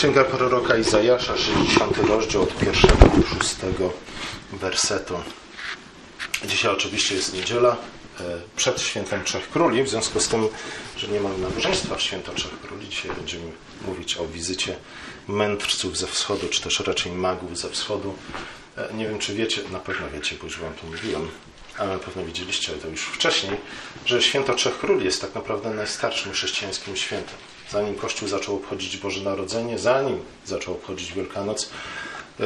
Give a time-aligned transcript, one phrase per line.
[0.00, 3.92] Księga proroka Izajasza, 60 rozdział od pierwszego do szóstego
[4.52, 5.14] wersetu.
[6.44, 7.76] Dzisiaj oczywiście jest niedziela
[8.20, 8.22] e,
[8.56, 10.48] przed świętem Trzech Króli, w związku z tym,
[10.96, 13.52] że nie mamy nabożeństwa w święto Trzech Króli, dzisiaj będziemy
[13.86, 14.76] mówić o wizycie
[15.28, 18.14] mędrców ze wschodu, czy też raczej magów ze wschodu.
[18.76, 21.28] E, nie wiem, czy wiecie, na pewno wiecie, bo już wam to mówiłem,
[21.78, 23.56] ale na pewno widzieliście to już wcześniej,
[24.06, 27.36] że święto Trzech Króli jest tak naprawdę najstarszym chrześcijańskim świętem.
[27.72, 31.70] Zanim Kościół zaczął obchodzić Boże Narodzenie, zanim zaczął obchodzić Wielkanoc,
[32.40, 32.44] e,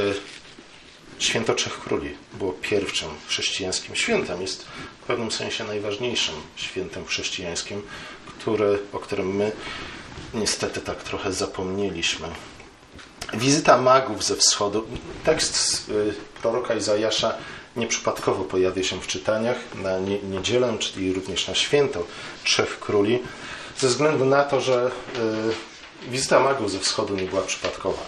[1.18, 4.42] Święto Trzech Króli było pierwszym chrześcijańskim świętem.
[4.42, 4.64] Jest
[5.02, 7.82] w pewnym sensie najważniejszym świętem chrześcijańskim,
[8.26, 9.52] który, o którym my
[10.34, 12.28] niestety tak trochę zapomnieliśmy.
[13.34, 14.86] Wizyta magów ze wschodu.
[15.24, 17.34] Tekst y, proroka Izajasza
[17.76, 19.98] nieprzypadkowo pojawia się w czytaniach na
[20.30, 22.06] niedzielę, czyli również na święto
[22.44, 23.18] Trzech Króli,
[23.78, 24.90] ze względu na to, że
[26.06, 28.02] y, wizyta magów ze wschodu nie była przypadkowa.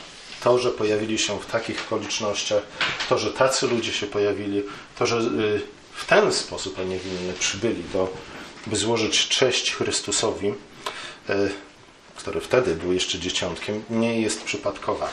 [0.45, 2.63] To, że pojawili się w takich okolicznościach,
[3.09, 4.63] to, że tacy ludzie się pojawili,
[4.99, 5.61] to, że y,
[5.93, 8.09] w ten sposób, a nie w inny, przybyli, do,
[8.67, 10.55] by złożyć cześć Chrystusowi,
[12.17, 15.09] który wtedy był jeszcze dzieciątkiem, nie jest przypadkowa.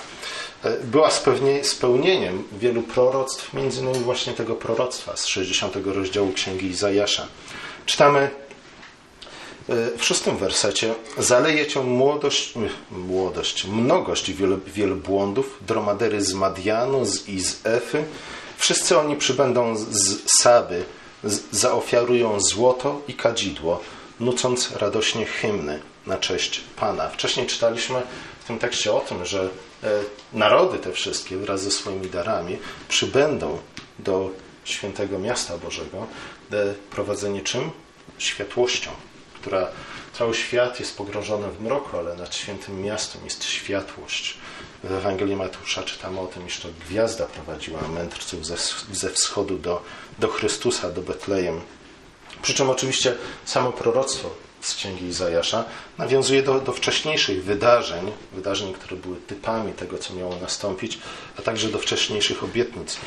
[0.83, 1.09] Była
[1.63, 7.27] spełnieniem wielu proroctw, między innymi właśnie tego proroctwa z 60 rozdziału Księgi Izajasza.
[7.85, 8.29] Czytamy
[9.67, 12.53] w szóstym wersecie zaleje cię młodość,
[12.91, 14.31] młodość mnogość
[14.67, 18.03] wielbłądów, dromadery z Madianu z, i z Efy.
[18.57, 20.83] Wszyscy oni przybędą z Saby,
[21.23, 23.79] z, zaofiarują złoto i kadzidło,
[24.19, 27.09] nucąc radośnie hymny na cześć Pana.
[27.09, 28.01] Wcześniej czytaliśmy
[28.43, 29.49] w tym tekście o tym, że
[29.83, 29.89] e,
[30.33, 32.57] narody te wszystkie wraz ze swoimi darami
[32.89, 33.57] przybędą
[33.99, 34.29] do
[34.65, 36.07] świętego miasta Bożego,
[36.91, 37.71] prowadzenie czym?
[38.17, 38.91] Światłością,
[39.43, 39.67] która
[40.13, 44.37] cały świat jest pogrążony w mroku, ale nad świętym miastem jest światłość.
[44.83, 48.45] W Ewangelii Mateusza czytamy o tym, iż to gwiazda prowadziła mędrców
[48.91, 49.81] ze, wschodu do,
[50.19, 51.61] do Chrystusa, do Betlejem.
[52.41, 54.29] Przy czym oczywiście samo proroctwo
[54.61, 55.65] z księgi Izajasza
[55.97, 60.99] nawiązuje do, do wcześniejszych wydarzeń, wydarzeń, które były typami tego, co miało nastąpić,
[61.39, 62.97] a także do wcześniejszych obietnic.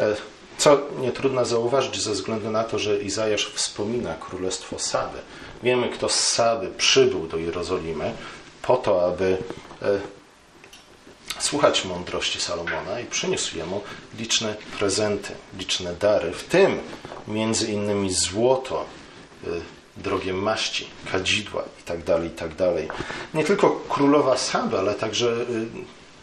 [0.00, 0.16] E,
[0.60, 5.18] co nie trudno zauważyć ze względu na to, że Izajasz wspomina królestwo Sady.
[5.62, 8.14] Wiemy, kto z Sady przybył do Jerozolimy
[8.62, 9.36] po to, aby
[9.82, 10.00] e,
[11.38, 13.80] słuchać mądrości Salomona i przyniósł jemu
[14.18, 16.78] liczne prezenty, liczne dary, w tym
[17.28, 18.84] między innymi złoto,
[19.44, 19.48] e,
[19.96, 22.86] drogie maści, kadzidła itd., tak itd.
[22.88, 22.96] Tak
[23.34, 25.36] nie tylko królowa Saba, ale także e,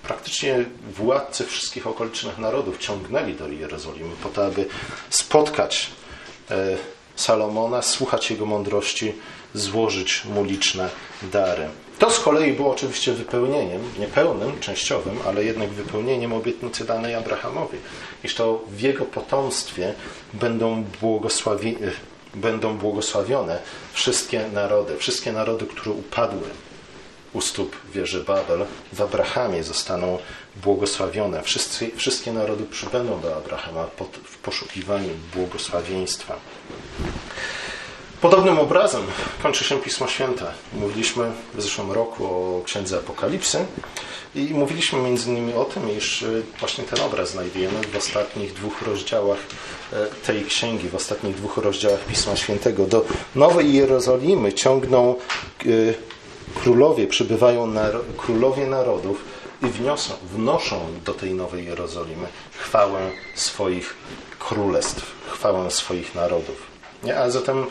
[0.04, 4.66] praktycznie władcy wszystkich okolicznych narodów ciągnęli do Jerozolimy po to, aby
[5.09, 5.90] spotkać
[7.18, 9.14] Salomona, słuchać jego mądrości,
[9.54, 10.90] złożyć mu liczne
[11.24, 11.68] dary.
[12.00, 17.78] To z kolei było oczywiście wypełnieniem, niepełnym, częściowym, ale jednak wypełnieniem obietnicy danej Abrahamowi,
[18.24, 19.94] iż to w jego potomstwie
[20.34, 21.78] będą, błogosławi,
[22.36, 23.60] będą błogosławione
[23.94, 26.50] wszystkie narody, wszystkie narody, które upadły
[27.38, 30.18] u stóp wieży Babel, w Abrahamie zostaną
[30.64, 31.44] błogosławione.
[31.44, 36.36] Wszyscy, wszystkie narody przybędą do Abrahama pod, w poszukiwaniu błogosławieństwa.
[38.22, 39.02] Podobnym obrazem
[39.44, 40.46] kończy się Pismo Święte.
[40.74, 43.66] Mówiliśmy w zeszłym roku o Księdze Apokalipsy
[44.36, 46.28] i mówiliśmy między innymi o tym, iż e,
[46.59, 49.40] właśnie ten obraz znajdujemy w ostatnich dwóch rozdziałach
[49.94, 52.86] e, tej księgi, w ostatnich dwóch rozdziałach Pisma Świętego.
[52.86, 53.06] Do
[53.36, 55.16] Nowej Jerozolimy ciągną
[55.66, 55.68] e,
[56.63, 57.73] królowie, przybywają
[58.18, 59.23] królowie narodów
[59.63, 63.95] i wniosą, wnoszą do tej Nowej Jerozolimy chwałę swoich
[64.40, 66.68] królestw, chwałę swoich narodów.
[67.03, 67.19] Nie?
[67.19, 67.66] A zatem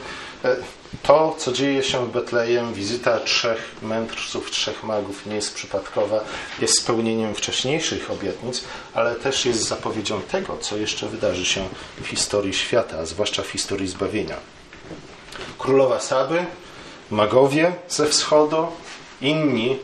[0.47, 0.57] E,
[1.03, 6.21] to, co dzieje się w Betlejem, wizyta trzech mędrców, trzech magów nie jest przypadkowa,
[6.61, 8.65] jest spełnieniem wcześniejszych obietnic,
[8.95, 11.69] ale też jest zapowiedzią tego, co jeszcze wydarzy się
[12.01, 14.37] w historii świata, zwłaszcza w historii zbawienia.
[15.59, 16.47] Królowa Saby,
[17.11, 18.67] magowie ze wschodu,
[19.21, 19.77] inni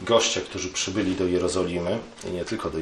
[0.00, 1.98] goście, którzy przybyli do Jerozolimy
[2.28, 2.78] i nie tylko do,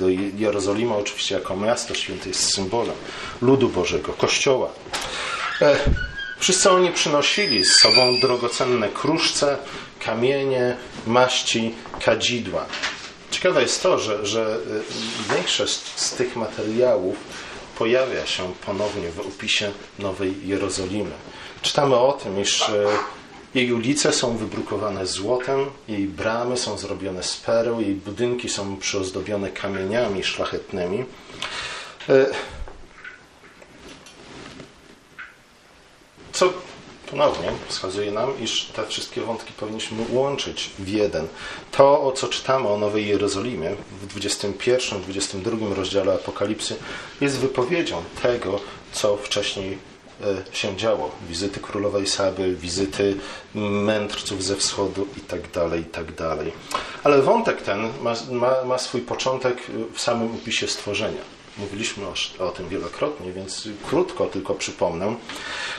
[0.00, 2.96] do Jerozolimy, oczywiście jako miasto święte jest symbolem
[3.42, 4.68] ludu Bożego, Kościoła.
[5.62, 5.76] E,
[6.38, 9.58] wszyscy oni przynosili z sobą drogocenne kruszce,
[10.00, 10.76] kamienie,
[11.06, 11.74] maści,
[12.04, 12.66] kadzidła.
[13.30, 14.58] Ciekawe jest to, że, że
[15.30, 17.16] e, większość z tych materiałów
[17.78, 21.10] pojawia się ponownie w opisie Nowej Jerozolimy.
[21.62, 22.84] Czytamy o tym, iż e,
[23.54, 29.50] jej ulice są wybrukowane złotem, jej bramy są zrobione z pereł, jej budynki są przyozdobione
[29.50, 31.04] kamieniami szlachetnymi.
[36.32, 36.52] Co
[37.10, 41.28] ponownie wskazuje nam, iż te wszystkie wątki powinniśmy łączyć w jeden.
[41.72, 46.76] To, o co czytamy o Nowej Jerozolimie w 21-22 rozdziale Apokalipsy,
[47.20, 48.60] jest wypowiedzią tego,
[48.92, 49.91] co wcześniej e,
[50.52, 51.10] się działo.
[51.28, 53.16] Wizyty królowej Saby, wizyty
[53.54, 56.36] mędrców ze wschodu itd., tak itd.
[56.36, 56.38] Tak
[57.04, 61.22] Ale wątek ten ma, ma, ma swój początek w samym opisie stworzenia.
[61.58, 65.14] Mówiliśmy o, o, tym wielokrotnie, więc krótko tylko przypomnę.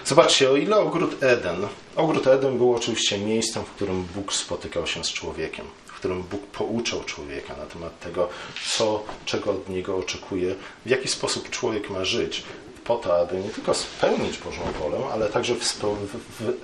[0.05, 1.67] Zobaczcie, o ile ogród Eden.
[1.95, 6.45] Ogród Eden był oczywiście miejscem, w którym Bóg spotykał się z człowiekiem, w którym Bóg
[6.45, 8.29] pouczał człowieka na temat tego,
[8.67, 10.55] co, czego od niego oczekuje,
[10.85, 12.43] w jaki sposób człowiek ma żyć,
[12.83, 15.63] po to, aby nie tylko spełnić Bożą wolę, ale także w,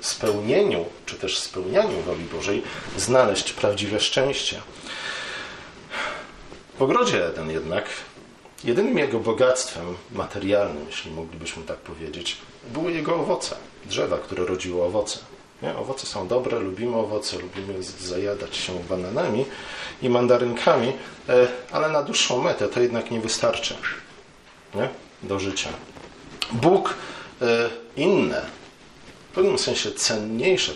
[0.01, 2.63] spełnieniu, czy też spełnianiu woli Bożej
[2.97, 4.61] znaleźć prawdziwe szczęście.
[6.77, 7.85] W ogrodzie Eden jednak
[8.63, 12.37] Jedynym jego bogactwem materialnym, jeśli moglibyśmy tak powiedzieć,
[12.73, 13.55] były jego owoce,
[13.85, 15.19] drzewa, które rodziły owoce.
[15.61, 15.75] Nie?
[15.75, 19.45] Owoce są dobre, lubimy owoce, lubimy zajadać się bananami
[20.01, 20.93] i mandarynkami,
[21.29, 23.75] e, ale na dłuższą metę to jednak nie wystarczy
[24.75, 24.89] nie?
[25.23, 25.69] do życia.
[26.51, 26.93] Bóg
[27.41, 28.45] e, inne
[29.31, 30.71] w pewnym sensie cenniejsze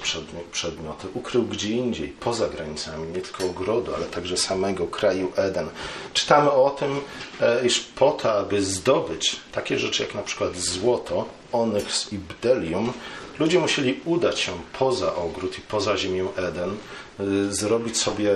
[0.51, 5.69] przedmioty ukrył gdzie indziej, poza granicami nie tylko ogrodu, ale także samego kraju Eden.
[6.13, 6.99] Czytamy o tym,
[7.41, 12.93] e, iż po to, aby zdobyć takie rzeczy jak na przykład złoto, onyks i bdelium,
[13.39, 17.23] ludzie musieli udać się poza ogród i poza ziemię Eden, e,
[17.53, 18.35] zrobić sobie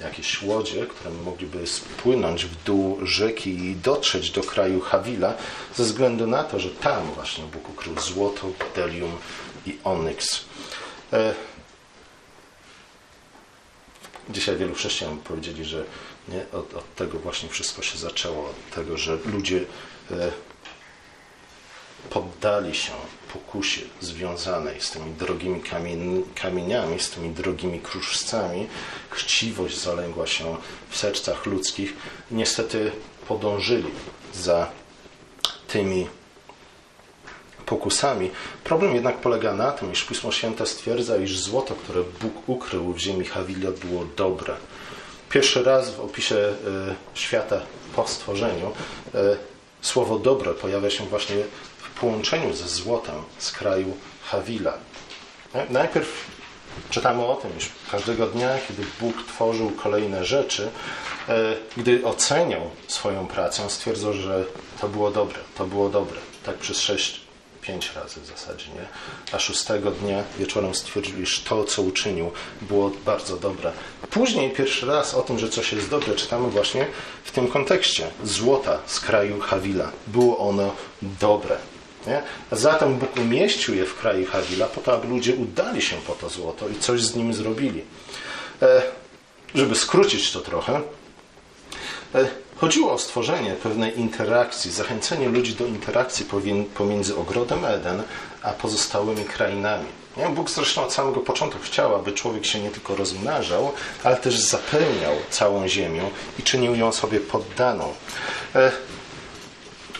[0.00, 5.34] jakieś łodzie, które mogliby spłynąć w dół rzeki i dotrzeć do kraju Hawila,
[5.74, 9.18] ze względu na to, że tam właśnie Bóg ukrył złoto, bdelium
[9.66, 10.44] i onyks.
[11.12, 11.34] E,
[14.30, 15.84] dzisiaj wielu chrześcijan powiedzieli, że
[16.28, 19.60] nie, od, od, tego właśnie wszystko się zaczęło, od tego, że ludzie
[20.10, 20.30] e,
[22.10, 22.92] poddali się
[23.32, 25.62] pokusie związanej z tymi drogimi
[26.34, 28.66] kamieniami, z tymi drogimi kruszcami.
[29.10, 30.56] Chciwość zalęgła się
[30.90, 31.92] w sercach ludzkich.
[32.30, 32.92] Niestety
[33.28, 33.90] podążyli
[34.34, 34.68] za
[35.68, 36.06] tymi
[37.66, 38.30] pokusami.
[38.64, 42.98] Problem jednak polega na tym, iż Pismo Święte stwierdza, iż złoto, które Bóg ukrył w
[42.98, 44.54] ziemi Hawila, było dobre.
[45.30, 46.54] Pierwszy raz w opisie y,
[47.14, 47.60] świata
[47.96, 48.72] po stworzeniu
[49.14, 49.18] y,
[49.80, 51.36] słowo dobre pojawia się właśnie
[52.00, 54.72] połączeniu ze złotem z kraju Hawila.
[55.70, 56.26] Najpierw
[56.90, 60.70] czytamy o tym, iż każdego dnia, kiedy Bóg tworzył kolejne rzeczy,
[61.28, 64.44] e, gdy oceniał swoją pracę, stwierdzał, że
[64.80, 66.18] to było dobre, to było dobre.
[66.44, 67.20] Tak przez sześć,
[67.60, 68.86] pięć razy w zasadzie, nie?
[69.32, 72.30] A szóstego dnia wieczorem stwierdził, iż to, co uczynił,
[72.62, 73.72] było bardzo dobre.
[74.10, 76.86] Później pierwszy raz o tym, że coś jest dobre, czytamy właśnie
[77.24, 78.10] w tym kontekście.
[78.24, 79.92] Złota z kraju Hawila.
[80.06, 81.56] Było ono dobre.
[82.06, 82.22] Nie?
[82.52, 86.28] Zatem Bóg umieścił je w kraju Hawila po to, aby ludzie udali się po to
[86.28, 87.84] złoto i coś z nim zrobili.
[88.62, 88.82] E,
[89.54, 90.80] żeby skrócić to trochę,
[92.14, 96.26] e, chodziło o stworzenie pewnej interakcji, zachęcenie ludzi do interakcji
[96.74, 98.02] pomiędzy ogrodem Eden
[98.42, 99.86] a pozostałymi krainami.
[100.16, 100.28] Nie?
[100.28, 103.72] Bóg zresztą od samego początku chciał, aby człowiek się nie tylko rozmnażał,
[104.04, 107.94] ale też zapełniał całą ziemię i czynił ją sobie poddaną.
[108.54, 108.72] E,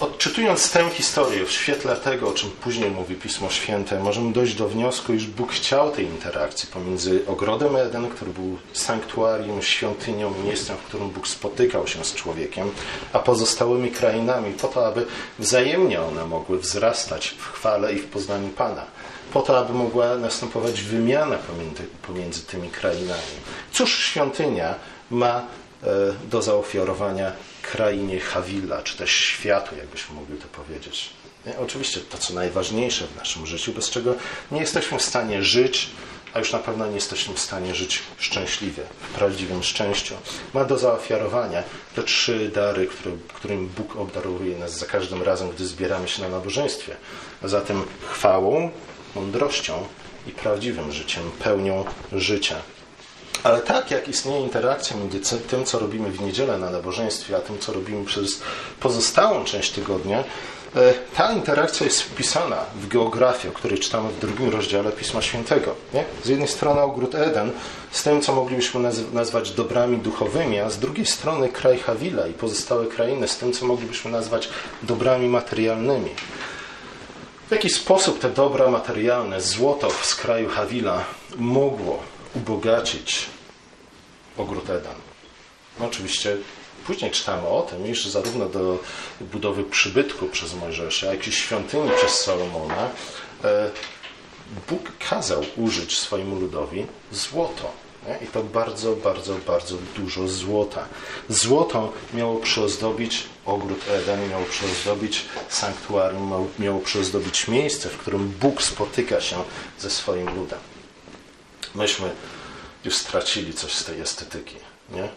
[0.01, 4.69] Odczytując tę historię w świetle tego, o czym później mówi Pismo Święte, możemy dojść do
[4.69, 10.83] wniosku, iż Bóg chciał tej interakcji pomiędzy ogrodem Eden, który był sanktuarium, świątynią, miejscem, w
[10.83, 12.71] którym Bóg spotykał się z człowiekiem,
[13.13, 15.07] a pozostałymi krainami, po to, aby
[15.39, 18.87] wzajemnie one mogły wzrastać w chwale i w poznaniu Pana
[19.33, 23.37] po to, aby mogła następować wymiana pomiędzy, pomiędzy tymi krainami.
[23.73, 24.75] Cóż świątynia
[25.11, 25.43] ma e,
[26.31, 27.33] do zaofiarowania
[27.73, 31.11] krainie Hawila, czy też światu, jakbyśmy mogli to powiedzieć.
[31.59, 34.15] Oczywiście to, co najważniejsze w naszym życiu, bez czego
[34.51, 35.91] nie jesteśmy w stanie żyć,
[36.35, 38.83] a już na pewno nie jesteśmy w stanie żyć szczęśliwie,
[39.15, 40.15] prawdziwym szczęściu.
[40.55, 41.63] Ma do zaofiarowania
[41.95, 46.29] te trzy dary, które, którym Bóg obdarowuje nas za każdym razem, gdy zbieramy się na
[46.29, 46.97] nabożeństwie.
[47.43, 48.71] A zatem chwałą,
[49.15, 49.87] mądrością
[50.27, 52.57] i prawdziwym życiem, pełnią życia.
[53.43, 57.59] Ale tak jak istnieje interakcja między tym, co robimy w niedzielę na nabożeństwie, a tym,
[57.59, 58.41] co robimy przez
[58.81, 60.25] pozostałą część tygodnia,
[60.77, 65.75] e, ta interakcja jest wpisana w geografię, o której czytamy w drugim rozdziale Pisma Świętego.
[65.95, 66.05] Nie?
[66.25, 67.53] Z jednej strony ogród Eden,
[67.91, 72.87] z tym, co moglibyśmy nazwać dobrami duchowymi, a z drugiej strony kraj Hawila i pozostałe
[72.87, 74.49] krainy, z tym, co moglibyśmy nazwać
[74.83, 76.11] dobrami materialnymi.
[77.49, 81.05] W jaki sposób te dobra materialne, złoto z kraju Hawila
[81.37, 83.27] mogło ubogacić
[84.37, 84.95] ogród Eden.
[85.81, 86.37] No oczywiście
[86.87, 88.79] później czytamy o tym, iż zarówno do
[89.21, 92.89] budowy przybytku przez Mojżesza, jak i świątyni przez Salomona
[93.45, 93.71] e,
[94.69, 97.73] Bóg kazał użyć swojemu ludowi złoto.
[98.25, 100.87] I to bardzo, bardzo, bardzo dużo złota.
[101.29, 109.21] Złoto miało przyozdobić ogród Eden, miało przyozdobić sanktuarium, miało przyozdobić miejsce, w którym Bóg spotyka
[109.21, 109.45] się
[109.79, 110.59] ze swoim ludem.
[111.75, 112.11] Myśmy
[112.85, 114.57] już stracili coś z tej estetyki.
[114.91, 115.05] Nie?
[115.05, 115.11] E,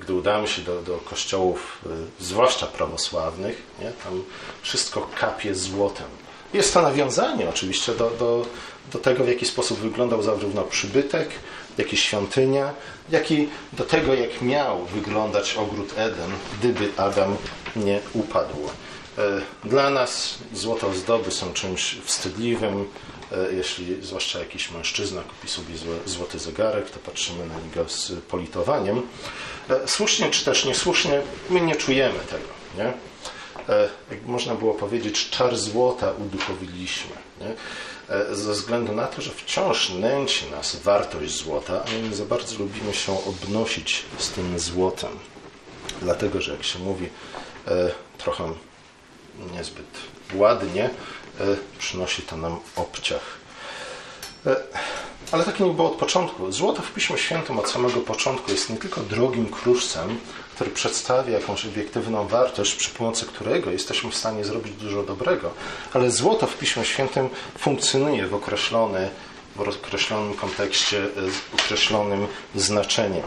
[0.00, 3.92] gdy udamy się do, do kościołów, e, zwłaszcza prawosławnych, nie?
[4.04, 4.24] tam
[4.62, 6.06] wszystko kapie złotem.
[6.54, 8.46] Jest to nawiązanie oczywiście do, do,
[8.92, 11.28] do tego, w jaki sposób wyglądał zarówno przybytek,
[11.78, 12.74] jak i świątynia,
[13.10, 17.36] jak i do tego, jak miał wyglądać ogród Eden, gdyby Adam
[17.76, 18.56] nie upadł.
[19.18, 22.88] E, dla nas złote ozdoby są czymś wstydliwym.
[23.32, 25.74] E, jeśli zwłaszcza jakiś mężczyzna kupi sobie
[26.06, 29.02] złoty zegarek, to patrzymy na niego z politowaniem.
[29.70, 32.48] E, słusznie czy też niesłusznie, my nie czujemy tego.
[32.76, 32.92] Nie?
[34.10, 37.16] Jak można było powiedzieć, czar złota uduchowiliśmy.
[37.40, 37.54] Nie?
[38.36, 42.94] Ze względu na to, że wciąż nęci nas wartość złota, a my za bardzo lubimy
[42.94, 45.10] się obnosić z tym złotem.
[46.02, 47.08] Dlatego, że jak się mówi
[48.18, 48.52] trochę
[49.52, 49.86] niezbyt
[50.34, 50.90] ładnie, e,
[51.78, 53.22] przynosi to nam obciach.
[54.46, 54.56] E,
[55.32, 56.52] ale tak nie było od początku.
[56.52, 60.18] Złoto w Piśmie Świętym od samego początku jest nie tylko drogim kruszcem,
[60.54, 65.50] który przedstawia jakąś obiektywną wartość, przy pomocy którego jesteśmy w stanie zrobić dużo dobrego,
[65.92, 67.28] ale złoto w Piśmie Świętym
[67.58, 69.10] funkcjonuje w, określony,
[69.56, 73.22] w określonym kontekście, z określonym znaczeniem.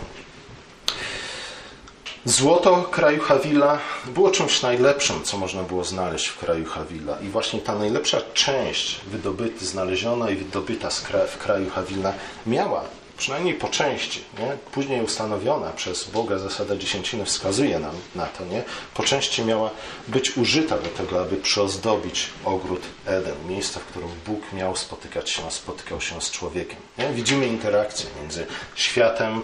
[2.25, 7.17] Złoto kraju Hawila było czymś najlepszym, co można było znaleźć w kraju Hawila.
[7.21, 10.89] I właśnie ta najlepsza część wydobyta, znaleziona i wydobyta
[11.27, 12.13] w kraju Hawila
[12.45, 12.83] miała,
[13.17, 14.57] przynajmniej po części, nie?
[14.71, 18.63] później ustanowiona przez Boga zasada dziesięciny wskazuje nam na to, nie?
[18.93, 19.69] po części miała
[20.07, 25.51] być użyta do tego, aby przyozdobić ogród Eden, miejsce, w którym Bóg miał spotykać się,
[25.51, 26.77] spotykał się z człowiekiem.
[26.97, 27.09] Nie?
[27.13, 28.45] Widzimy interakcję między
[28.75, 29.41] światem,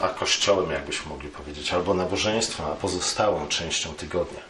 [0.00, 4.40] a kościołem, jakbyśmy mogli powiedzieć, albo nabożeństwem, a pozostałą częścią tygodnia.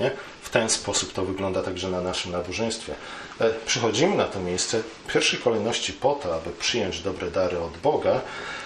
[0.00, 0.10] Nie?
[0.42, 2.94] W ten sposób to wygląda także na naszym nabożeństwie.
[3.40, 7.76] E, przychodzimy na to miejsce w pierwszej kolejności po to, aby przyjąć dobre dary od
[7.76, 8.20] Boga,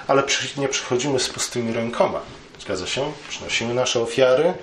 [0.07, 0.23] ale
[0.57, 2.21] nie przychodzimy z pustymi rękoma.
[2.61, 3.13] Zgadza się?
[3.29, 4.55] Przynosimy nasze ofiary,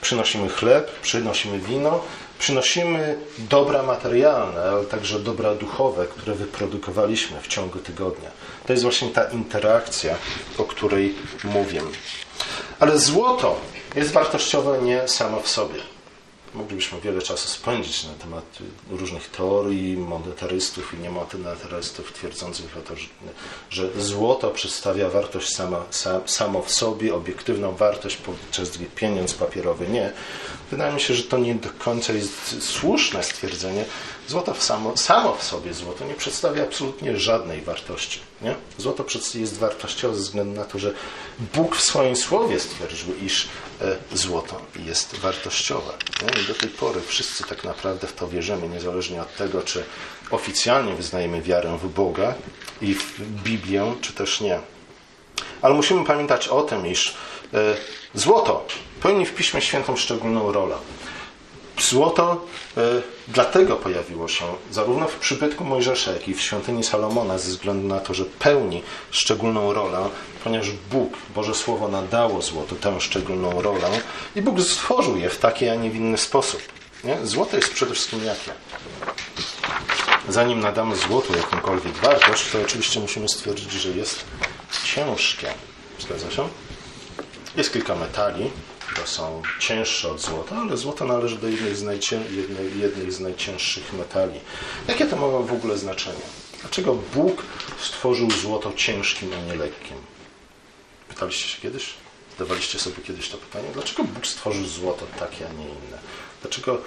[0.00, 2.00] przynosimy chleb, przynosimy wino,
[2.38, 8.30] przynosimy dobra materialne, ale także dobra duchowe, które wyprodukowaliśmy w ciągu tygodnia.
[8.66, 10.16] To jest właśnie ta interakcja,
[10.58, 11.82] o której mówię.
[12.80, 13.60] Ale złoto
[13.94, 15.80] jest wartościowe nie samo w sobie.
[16.54, 18.58] Moglibyśmy wiele czasu spędzić na temat
[18.90, 22.94] różnych teorii monetarystów i niemonetarystów twierdzących o to,
[23.70, 25.84] że, złoto przedstawia wartość sama,
[26.26, 30.12] samo w sobie, obiektywną wartość, podczas gdy pieniądz papierowy nie.
[30.70, 33.84] Wydaje mi się, że to nie do końca jest słuszne stwierdzenie.
[34.28, 38.20] Złoto samo, samo w sobie złoto nie przedstawia absolutnie żadnej wartości.
[38.42, 38.54] Nie?
[38.78, 39.04] Złoto
[39.34, 40.92] jest wartościowe ze względu na to, że
[41.54, 43.48] Bóg w swoim słowie stwierdził, iż
[43.80, 45.92] e, złoto jest wartościowe.
[46.22, 46.42] Nie?
[46.42, 49.84] I do tej pory wszyscy tak naprawdę w to wierzymy, niezależnie od tego, czy
[50.30, 52.34] oficjalnie wyznajemy wiarę w Boga
[52.80, 54.60] i w Biblię, czy też nie.
[55.62, 57.14] Ale musimy pamiętać o tym, iż
[57.54, 57.76] e,
[58.14, 58.66] złoto
[59.02, 60.76] pełni w Piśmie Świętym szczególną rolę.
[61.80, 62.80] Złoto e,
[63.28, 68.00] dlatego pojawiło się zarówno w przybytku Mojżesza, jak i w świątyni Salomona, ze względu na
[68.00, 70.08] to, że pełni szczególną rolę,
[70.44, 73.90] ponieważ Bóg, Boże Słowo nadało złotu tę szczególną rolę
[74.36, 76.60] i Bóg stworzył je w taki, a nie w inny sposób.
[77.04, 77.26] Nie?
[77.26, 78.52] Złoto jest przede wszystkim jakie?
[80.28, 84.24] Zanim nadamy złotu jakąkolwiek wartość, to oczywiście musimy stwierdzić, że jest
[84.84, 85.48] ciężkie.
[85.98, 86.48] Zgadza się?
[87.56, 88.50] Jest kilka metali,
[89.04, 93.92] są cięższe od złota, ale złoto należy do jednej z, najcię, jednej, jednej z najcięższych
[93.92, 94.40] metali.
[94.88, 96.22] Jakie to ma w ogóle znaczenie?
[96.60, 97.42] Dlaczego Bóg
[97.80, 99.96] stworzył złoto ciężkim, a nie lekkim?
[101.08, 101.94] Pytaliście się kiedyś?
[102.38, 103.68] Zadawaliście sobie kiedyś to pytanie?
[103.74, 105.98] Dlaczego Bóg stworzył złoto takie, a nie inne?
[106.42, 106.82] Dlaczego,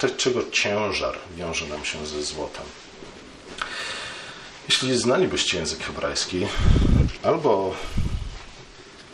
[0.00, 2.64] dlaczego ciężar wiąże nam się ze złotem?
[4.68, 6.46] Jeśli znalibyście język hebrajski,
[7.22, 7.74] albo,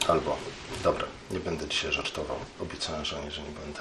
[0.09, 0.37] albo,
[0.85, 2.37] dobra, nie będę dzisiaj żartował.
[2.63, 3.81] Obiecałem żonie, że nie będę.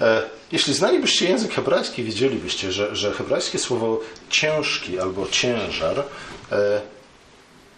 [0.00, 6.04] E, jeśli znalibyście język hebrajski, wiedzielibyście, że, że hebrajskie słowo ciężki albo ciężar
[6.52, 6.80] e,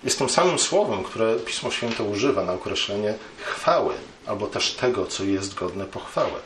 [0.04, 3.14] jest tym samym słowem, które Pismo Święte używa na określenie
[3.44, 3.94] chwały,
[4.26, 6.40] albo też tego, co jest godne pochwały.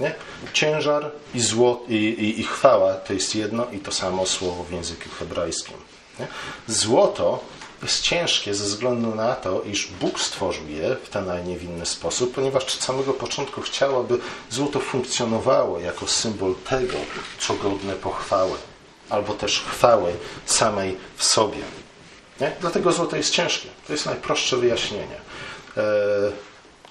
[0.00, 0.14] Nie?
[0.52, 4.72] Ciężar i, zło, i, i, i chwała to jest jedno i to samo słowo w
[4.72, 5.76] języku hebrajskim.
[6.20, 6.26] Nie?
[6.68, 7.44] Złoto
[7.86, 11.62] jest ciężkie ze względu na to, iż Bóg stworzył je w ten, a nie w
[11.62, 14.18] inny sposób, ponieważ od samego początku chciał, aby
[14.50, 16.96] złoto funkcjonowało jako symbol tego,
[17.38, 18.58] co godne pochwały.
[19.10, 20.12] albo też chwały
[20.46, 21.58] samej w sobie.
[22.40, 22.52] Nie?
[22.60, 23.68] Dlatego złoto jest ciężkie.
[23.86, 25.16] To jest najprostsze wyjaśnienie.
[25.76, 25.82] E,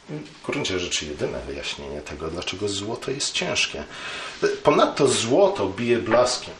[0.09, 3.83] w gruncie rzeczy jedyne wyjaśnienie tego, dlaczego złoto jest ciężkie.
[4.63, 6.53] Ponadto złoto bije blaskiem.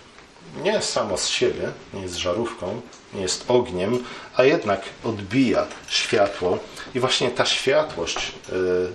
[0.56, 2.82] Nie samo z siebie, nie jest żarówką,
[3.14, 4.04] nie jest ogniem,
[4.36, 6.58] a jednak odbija światło.
[6.96, 8.54] I właśnie ta światłość e,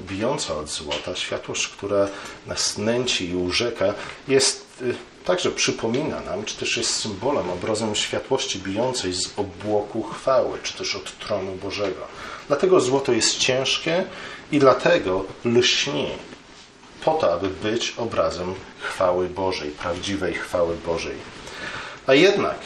[0.08, 2.08] bijąca od złota, światłość, która
[2.46, 3.94] nas nęci i urzeka,
[4.28, 10.58] jest e, także przypomina nam, czy też jest symbolem, obrazem światłości bijącej z obłoku chwały,
[10.62, 12.06] czy też od tronu Bożego.
[12.48, 14.04] Dlatego złoto jest ciężkie
[14.52, 16.08] i dlatego lśni
[17.04, 21.35] po to, aby być obrazem chwały Bożej, prawdziwej chwały Bożej.
[22.06, 22.58] A jednak,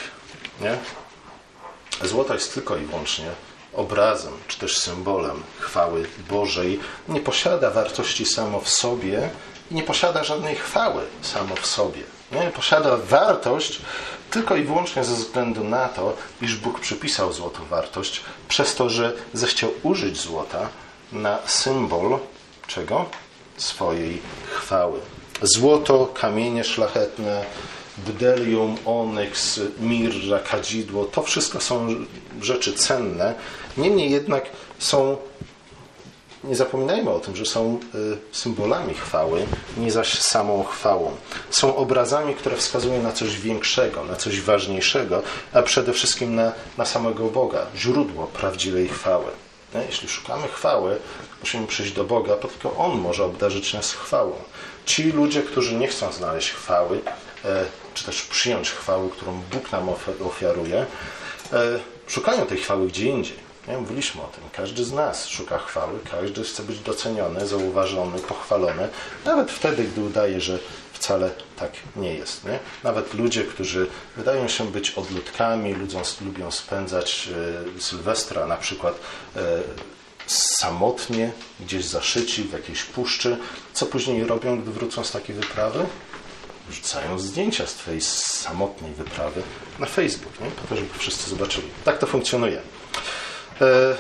[0.61, 0.79] nie?
[2.09, 3.27] Złoto jest tylko i wyłącznie
[3.73, 6.81] obrazem, czy też symbolem chwały Bożej.
[7.09, 9.31] Nie posiada wartości samo w sobie
[9.71, 12.03] i nie posiada żadnej chwały samo w sobie.
[12.33, 12.51] Nie?
[12.51, 13.81] Posiada wartość
[14.31, 19.13] tylko i wyłącznie ze względu na to, iż Bóg przypisał złotu wartość, przez to, że
[19.33, 20.69] zechciał użyć złota
[21.13, 22.19] na symbol
[22.67, 23.07] czego?
[23.57, 25.01] Swojej chwały.
[25.43, 27.45] Złoto, kamienie szlachetne,
[27.99, 31.89] bdelium, onyks, mirra, kadzidło, to wszystko są
[32.43, 33.35] rzeczy cenne.
[33.77, 34.45] Niemniej jednak
[34.79, 35.17] są
[36.45, 41.17] nie zapominajmy o tym, że są y, symbolami chwały, nie zaś samą chwałą.
[41.51, 46.85] Są obrazami, które wskazują na coś większego, na coś ważniejszego, a przede wszystkim na, na
[46.85, 49.27] samego Boga, źródło prawdziwej chwały.
[49.87, 50.97] Jeśli szukamy chwały,
[51.41, 54.33] musimy przyjść do Boga, bo tylko On może obdarzyć nas chwałą.
[54.87, 57.01] Ci ludzie, którzy nie chcą znaleźć chwały,
[57.95, 59.89] czy też przyjąć chwały, którą Bóg nam
[60.25, 60.87] ofiaruje,
[61.53, 63.37] e, szukają tej chwały gdzie indziej.
[63.69, 63.79] Nie?
[63.79, 64.45] Mówiliśmy o tym.
[64.53, 68.89] Każdy z nas szuka chwały, każdy chce być doceniony, zauważony, pochwalony,
[69.25, 70.59] nawet wtedy, gdy udaje, że
[70.93, 72.45] wcale tak nie jest.
[72.45, 72.59] Nie?
[72.85, 77.29] Nawet ludzie, którzy wydają się być odludkami, ludziom, lubią spędzać
[77.77, 78.95] e, Sylwestra na przykład
[79.37, 79.41] e,
[80.27, 83.37] samotnie, gdzieś zaszyci w jakiejś puszczy,
[83.73, 85.87] co później robią, gdy wrócą z takiej wyprawy?
[86.71, 89.43] Rzucają zdjęcia z twojej samotnej wyprawy
[89.79, 90.51] na Facebook, nie?
[90.51, 91.69] po to, żeby wszyscy zobaczyli.
[91.85, 92.61] Tak to funkcjonuje.
[93.61, 93.97] E,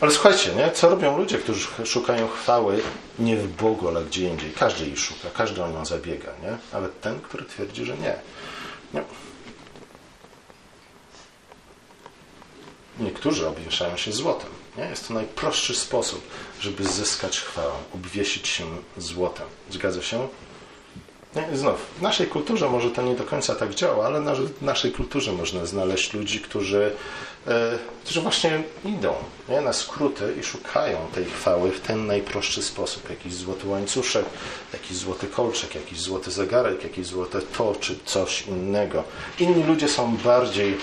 [0.00, 0.70] ale słuchajcie, nie?
[0.70, 2.82] co robią ludzie, którzy szukają chwały
[3.18, 4.50] nie w Bogu, ale gdzie indziej.
[4.50, 6.32] Każdy jej szuka, każdy o nią zabiega.
[6.42, 6.56] Nie?
[6.72, 8.14] Nawet ten, który twierdzi, że nie.
[8.94, 9.02] nie.
[13.00, 14.50] Niektórzy obwieszają się złotem.
[14.78, 14.84] Nie?
[14.84, 16.28] Jest to najprostszy sposób,
[16.60, 18.64] żeby zyskać chwałę, obwiesić się
[18.96, 19.46] złotem.
[19.70, 20.28] Zgadza się?
[21.36, 21.56] Nie?
[21.56, 25.32] Znów, w naszej kulturze może to nie do końca tak działa, ale w naszej kulturze
[25.32, 26.92] można znaleźć ludzi, którzy
[27.46, 29.14] E, którzy właśnie idą
[29.48, 33.10] nie, na skróty i szukają tej chwały w ten najprostszy sposób.
[33.10, 34.24] Jakiś złoty łańcuszek,
[34.72, 39.04] jakiś złoty kolczek, jakiś złoty zegarek, jakieś złote to czy coś innego.
[39.38, 40.76] Inni ludzie są bardziej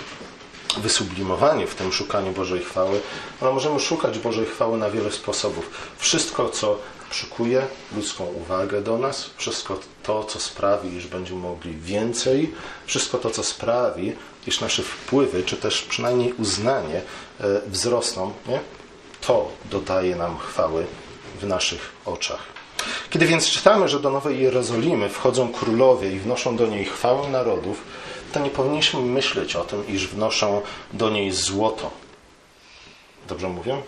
[0.78, 3.00] wysublimowani w tym szukaniu Bożej chwały,
[3.42, 5.70] ale możemy szukać Bożej chwały na wiele sposobów.
[5.98, 6.78] Wszystko, co
[7.12, 12.54] przykuje ludzką uwagę do nas, wszystko to, co sprawi, iż będziemy mogli więcej,
[12.86, 14.16] wszystko to, co sprawi,
[14.48, 17.02] iż nasze wpływy, czy też przynajmniej uznanie
[17.40, 18.60] e, wzrosną, nie?
[19.22, 20.86] to dodaje nam chwały
[21.42, 22.40] w naszych oczach.
[23.10, 27.84] Kiedy więc czytamy, że do Nowej Jerozolimy wchodzą królowie i wnoszą do niej chwałę narodów,
[28.34, 30.62] to nie powinniśmy myśleć o tym, iż wnoszą
[30.94, 31.92] do niej złoto.
[33.28, 33.82] Dobrze mówię?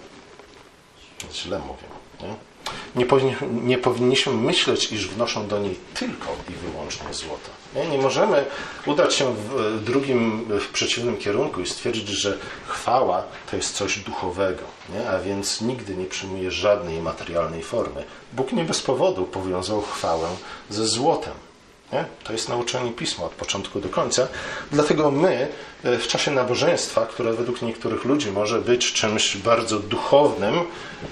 [1.34, 1.88] Źle mówię.
[2.22, 2.53] Nie?
[2.95, 7.49] Nie, powinni, nie powinniśmy myśleć, iż wnoszą do niej tylko i wyłącznie złoto.
[7.76, 8.45] Nie, nie możemy
[8.86, 14.63] udać się w drugim, w przeciwnym kierunku i stwierdzić, że chwała to jest coś duchowego,
[14.93, 15.10] nie?
[15.10, 18.04] a więc nigdy nie przyjmuje żadnej materialnej formy.
[18.34, 20.28] Bóg nie bez powodu powiązał chwałę
[20.69, 21.34] ze złotem.
[21.93, 22.06] Nie?
[22.23, 24.27] To jest nauczanie pisma od początku do końca.
[24.71, 25.47] Dlatego my
[25.84, 30.53] e, w czasie nabożeństwa, które według niektórych ludzi może być czymś bardzo duchownym,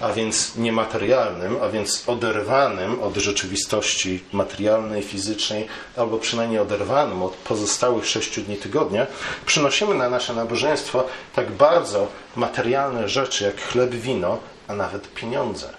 [0.01, 5.67] a więc niematerialnym, a więc oderwanym od rzeczywistości materialnej, fizycznej,
[5.97, 9.07] albo przynajmniej oderwanym od pozostałych sześciu dni tygodnia,
[9.45, 11.03] przynosimy na nasze nabożeństwo
[11.35, 15.73] tak bardzo materialne rzeczy jak chleb, wino, a nawet pieniądze.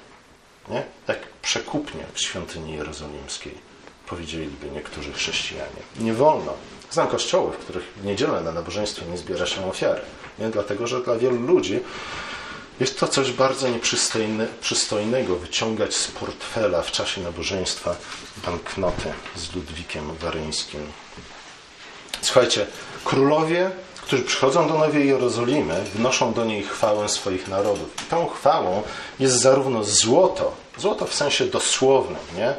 [0.69, 0.83] Nie?
[1.09, 3.72] Jak przekupnie w świątyni jerozolimskiej
[4.13, 5.83] powiedzieliby niektórzy chrześcijanie.
[6.01, 6.53] Nie wolno.
[6.91, 10.01] Znam kościoły, w których w niedzielę na nabożeństwie nie zbiera się ofiary.
[10.39, 10.49] Nie?
[10.51, 11.81] Dlatego, że dla wielu ludzi
[12.81, 17.97] jest to coś bardzo nieprzystojnego wyciągać z portfela w czasie nabożeństwa
[18.47, 20.81] banknoty z Ludwikiem Waryńskim.
[22.23, 22.67] Słuchajcie,
[23.05, 23.71] królowie,
[24.03, 27.89] którzy przychodzą do Nowej Jerozolimy, wnoszą do niej chwałę swoich narodów.
[28.03, 28.83] I tą chwałą
[29.21, 32.55] jest zarówno złoto, złoto w sensie dosłownym, nie?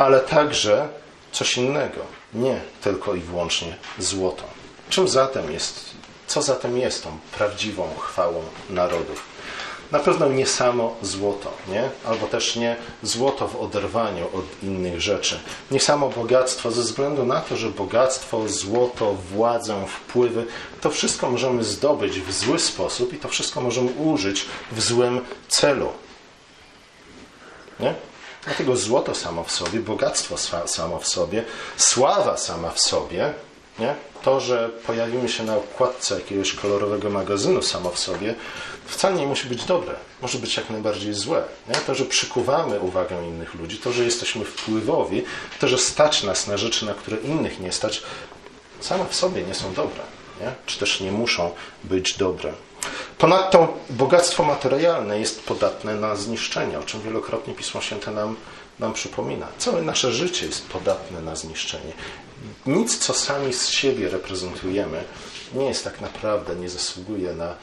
[0.00, 0.88] Ale także
[1.32, 2.00] coś innego.
[2.34, 4.44] nie tylko i wyłącznie złoto.
[4.90, 5.84] Czym zatem jest,
[6.26, 9.24] co zatem jest tą prawdziwą chwałą narodów?
[9.90, 11.90] Na pewno nie samo złoto, nie?
[12.04, 15.40] albo też nie złoto w oderwaniu od innych rzeczy.
[15.70, 20.46] Nie samo bogactwo, ze względu na to, że bogactwo, złoto, władzę, wpływy,
[20.80, 25.92] to wszystko możemy zdobyć w zły sposób i to wszystko możemy użyć w złym celu.
[27.80, 27.94] Nie?
[28.44, 31.44] Dlatego złoto samo w sobie, bogactwo samo w sobie,
[31.76, 33.32] sława sama w sobie,
[33.78, 33.94] nie?
[34.22, 38.34] to, że pojawimy się na okładce jakiegoś kolorowego magazynu samo w sobie,
[38.86, 39.94] wcale nie musi być dobre.
[40.22, 41.42] Może być jak najbardziej złe.
[41.68, 41.74] Nie?
[41.74, 45.24] To, że przykuwamy uwagę innych ludzi, to, że jesteśmy wpływowi,
[45.60, 48.02] to, że stać nas na rzeczy, na które innych nie stać,
[48.80, 50.02] same w sobie nie są dobre.
[50.40, 50.52] Nie?
[50.66, 51.50] Czy też nie muszą
[51.84, 52.52] być dobre.
[53.18, 58.36] Ponadto bogactwo materialne jest podatne na zniszczenie, o czym wielokrotnie Pismo Święte nam,
[58.78, 59.46] nam przypomina.
[59.58, 61.92] Całe nasze życie jest podatne na zniszczenie.
[62.66, 65.04] Nic, co sami z siebie reprezentujemy,
[65.54, 67.54] nie jest tak naprawdę, nie zasługuje na e,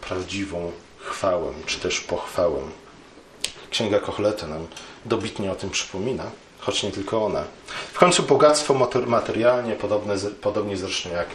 [0.00, 2.62] prawdziwą chwałę, czy też pochwałę.
[3.70, 4.66] Księga Kochleta nam
[5.04, 6.24] dobitnie o tym przypomina,
[6.58, 7.44] choć nie tylko ona.
[7.92, 8.74] W końcu bogactwo
[9.06, 11.28] materialnie, podobne, podobnie zresztą jak,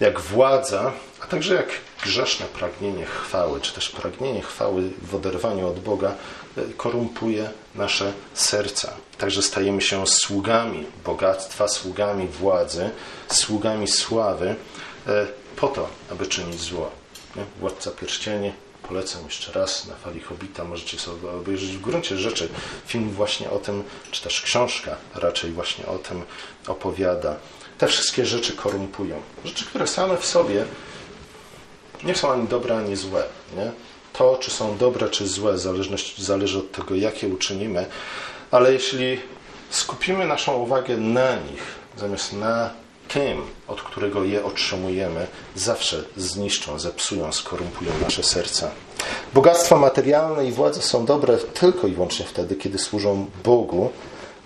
[0.00, 1.68] jak władza, a także jak
[2.02, 6.14] grzeszne pragnienie chwały, czy też pragnienie chwały w oderwaniu od Boga,
[6.56, 8.92] e, korumpuje nasze serca.
[9.18, 12.90] Także stajemy się sługami bogactwa, sługami władzy,
[13.28, 14.54] sługami sławy,
[15.06, 16.90] e, po to, aby czynić zło.
[17.60, 18.52] Władca Pierścienie,
[18.88, 22.48] polecam jeszcze raz na fali Hobita, możecie sobie obejrzeć w gruncie rzeczy
[22.86, 26.22] film właśnie o tym, czy też książka raczej właśnie o tym
[26.66, 27.36] opowiada.
[27.78, 29.22] Te wszystkie rzeczy korumpują.
[29.44, 30.64] Rzeczy, które same w sobie
[32.04, 33.22] nie są ani dobre, ani złe.
[33.56, 33.72] Nie?
[34.12, 37.86] To, czy są dobre, czy złe, zależność, zależy od tego, jakie uczynimy,
[38.50, 39.20] ale jeśli
[39.70, 41.62] skupimy naszą uwagę na nich,
[41.96, 42.70] zamiast na
[43.08, 48.70] tym, od którego je otrzymujemy, zawsze zniszczą, zepsują, skorumpują nasze serca.
[49.34, 53.90] Bogactwa materialne i władze są dobre tylko i wyłącznie wtedy, kiedy służą Bogu,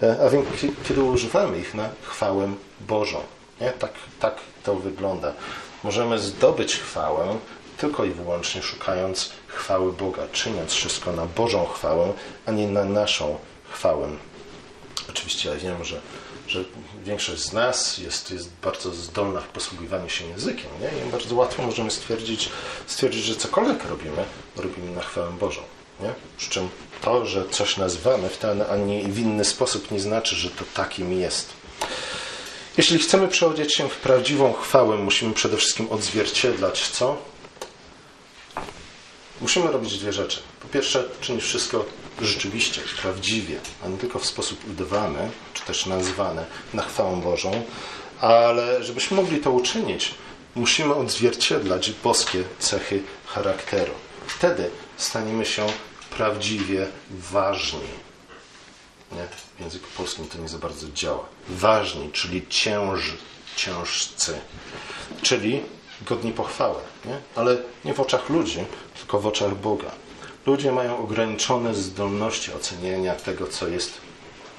[0.03, 0.47] e, a więc
[0.89, 3.21] kiedy używamy ich na chwałę Bożą.
[3.61, 3.71] Nie?
[3.71, 5.33] Tak, tak to wygląda.
[5.85, 7.39] Możemy zdobyć chwałę
[7.81, 12.13] tylko i wyłącznie szukając chwały Boga, czyniąc wszystko na Bożą chwałę,
[12.47, 13.39] a nie na naszą
[13.71, 14.09] chwałę.
[15.11, 16.01] Oczywiście ja wiem, że,
[16.49, 16.65] że
[17.05, 21.09] większość z nas jest, jest bardzo zdolna w posługiwaniu się językiem nie?
[21.09, 22.49] i bardzo łatwo możemy stwierdzić,
[22.87, 24.25] stwierdzić, że cokolwiek robimy,
[24.57, 25.63] robimy na chwałę Bożą.
[26.01, 26.13] Nie?
[26.37, 26.69] Przy czym
[27.01, 30.65] to, że coś nazywamy w ten, a nie w inny sposób nie znaczy, że to
[30.75, 31.60] takim jest.
[32.81, 37.17] Jeśli chcemy przeodzieć się w prawdziwą chwałę, musimy przede wszystkim odzwierciedlać co?
[39.41, 40.41] Musimy robić dwie rzeczy.
[40.63, 41.85] Po pierwsze, czynić wszystko
[42.23, 47.63] rzeczywiście, prawdziwie, a nie tylko w sposób udawany, czy też nazwany na chwałę Bożą,
[48.21, 50.15] ale żebyśmy mogli to uczynić,
[50.55, 53.93] musimy odzwierciedlać boskie cechy charakteru.
[54.27, 55.67] Wtedy staniemy się
[56.11, 58.10] prawdziwie ważni.
[59.13, 59.27] Nie?
[59.57, 61.25] W języku polskim to nie za bardzo działa.
[61.49, 63.13] Ważni, czyli cięż,
[63.57, 64.41] ciężcy,
[65.23, 65.63] czyli
[66.03, 67.19] godni pochwały, nie?
[67.37, 68.65] ale nie w oczach ludzi,
[68.99, 69.91] tylko w oczach Boga.
[70.47, 74.01] Ludzie mają ograniczone zdolności ocenienia tego, co jest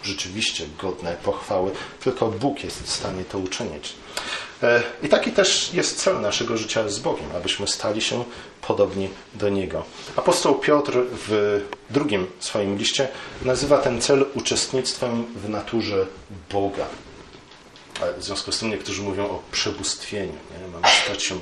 [0.04, 1.72] rzeczywiście godne pochwały,
[2.04, 3.94] tylko Bóg jest w stanie to uczynić.
[4.64, 8.24] E, I taki też jest cel naszego życia z Bogiem, abyśmy stali się
[8.62, 9.84] podobni do Niego.
[10.16, 10.92] Apostoł Piotr
[11.28, 13.08] w drugim swoim liście
[13.42, 16.06] nazywa ten cel uczestnictwem w naturze
[16.52, 16.86] Boga.
[18.18, 20.34] W związku z tym niektórzy mówią o przebóstwieniu.
[20.34, 20.68] Nie?
[20.74, 21.36] Mamy stać się,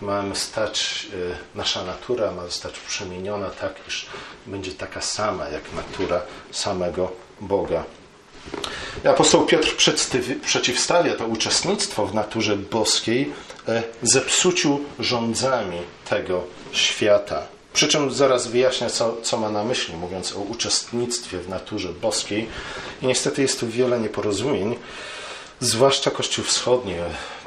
[0.00, 4.06] mamy stać, e, nasza natura ma zostać przemieniona tak, iż
[4.46, 7.84] będzie taka sama jak natura samego Boga.
[9.04, 9.76] Apostoł Piotr
[10.44, 13.32] przeciwstawia to uczestnictwo w naturze boskiej
[13.68, 17.42] e, zepsuciu rządzami tego świata.
[17.72, 22.48] Przy czym zaraz wyjaśnia, co, co ma na myśli, mówiąc o uczestnictwie w naturze boskiej.
[23.02, 24.76] I niestety jest tu wiele nieporozumień.
[25.60, 26.94] Zwłaszcza Kościół Wschodni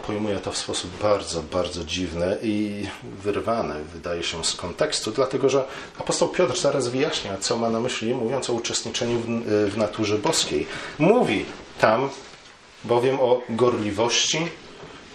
[0.08, 5.63] pojmuje to w sposób bardzo, bardzo dziwny i wyrwany, wydaje się, z kontekstu, dlatego że
[6.00, 9.26] apostoł Piotr zaraz wyjaśnia, co ma na myśli, mówiąc o uczestniczeniu w,
[9.74, 10.68] w naturze boskiej.
[11.00, 11.46] Mówi
[11.80, 12.10] tam
[12.84, 14.48] bowiem o gorliwości,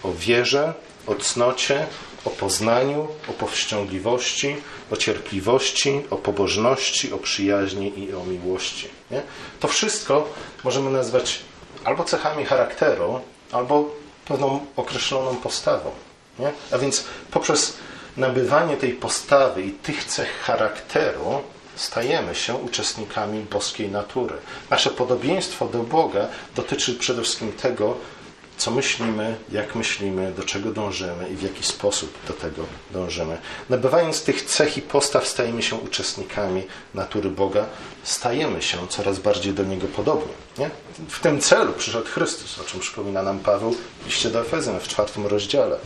[0.03, 0.73] o wierze,
[1.07, 1.87] o cnocie,
[2.25, 4.55] o poznaniu, o powściągliwości,
[4.91, 8.87] o cierpliwości, o pobożności, o przyjaźni i o miłości.
[9.11, 9.21] Nie?
[9.59, 10.29] To wszystko
[10.63, 11.39] możemy nazwać
[11.83, 13.19] albo cechami charakteru,
[13.51, 13.95] albo
[14.29, 15.91] pewną określoną postawą.
[16.39, 16.51] Nie?
[16.71, 17.77] A więc poprzez
[18.17, 21.41] nabywanie tej postawy i tych cech charakteru
[21.75, 24.35] stajemy się uczestnikami boskiej natury.
[24.69, 27.97] Nasze podobieństwo do Boga dotyczy przede wszystkim tego,
[28.59, 33.37] co myślimy, jak myślimy, do czego dążymy i w jaki sposób do tego dążymy.
[33.69, 37.65] Nabywając tych cech i postaw, stajemy się uczestnikami natury Boga,
[38.03, 40.31] stajemy się coraz bardziej do Niego podobni.
[40.57, 40.69] Nie?
[41.09, 44.87] W tym celu przyszedł Chrystus, o czym przypomina nam Paweł w liście do Efezjan w
[44.87, 45.77] czwartym rozdziale.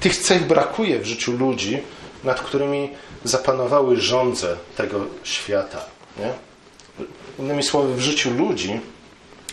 [0.00, 1.82] Tych cech brakuje w życiu ludzi,
[2.24, 2.90] nad którymi
[3.24, 5.84] zapanowały rządze tego świata.
[6.18, 6.32] Nie?
[7.38, 8.80] Innymi słowy, w życiu ludzi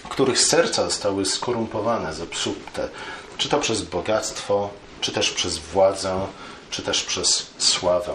[0.10, 2.90] których serca zostały skorumpowane, zepsute,
[3.38, 4.70] czy to przez bogactwo,
[5.02, 6.28] czy też przez władzę,
[6.70, 8.14] czy też przez sławę.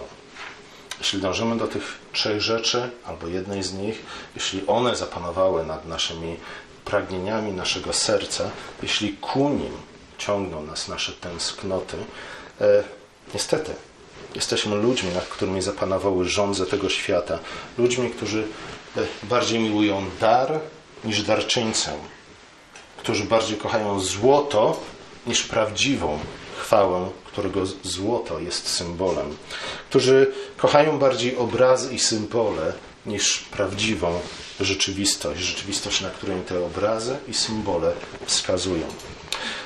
[0.99, 4.05] Jeśli dążymy do tych trzech rzeczy, albo jednej z nich,
[4.35, 6.37] jeśli one zapanowały nad naszymi
[6.85, 8.49] pragnieniami naszego serca,
[8.81, 9.73] jeśli ku nim
[10.17, 11.97] ciągną nas nasze tęsknoty,
[12.61, 12.83] e,
[13.33, 13.73] niestety
[14.35, 17.39] jesteśmy ludźmi, nad którymi zapanowały rządze tego świata.
[17.77, 18.47] Ludźmi, którzy
[18.97, 20.59] e, bardziej miłują dar
[21.05, 21.93] niż darczyńcę,
[22.97, 24.79] którzy bardziej kochają złoto
[25.27, 26.19] niż prawdziwą
[26.57, 29.37] chwałę, którego złoto jest symbolem,
[29.89, 32.73] którzy kochają bardziej obrazy i symbole
[33.05, 34.19] niż prawdziwą
[34.59, 37.91] rzeczywistość, rzeczywistość, na której te obrazy i symbole
[38.25, 38.87] wskazują.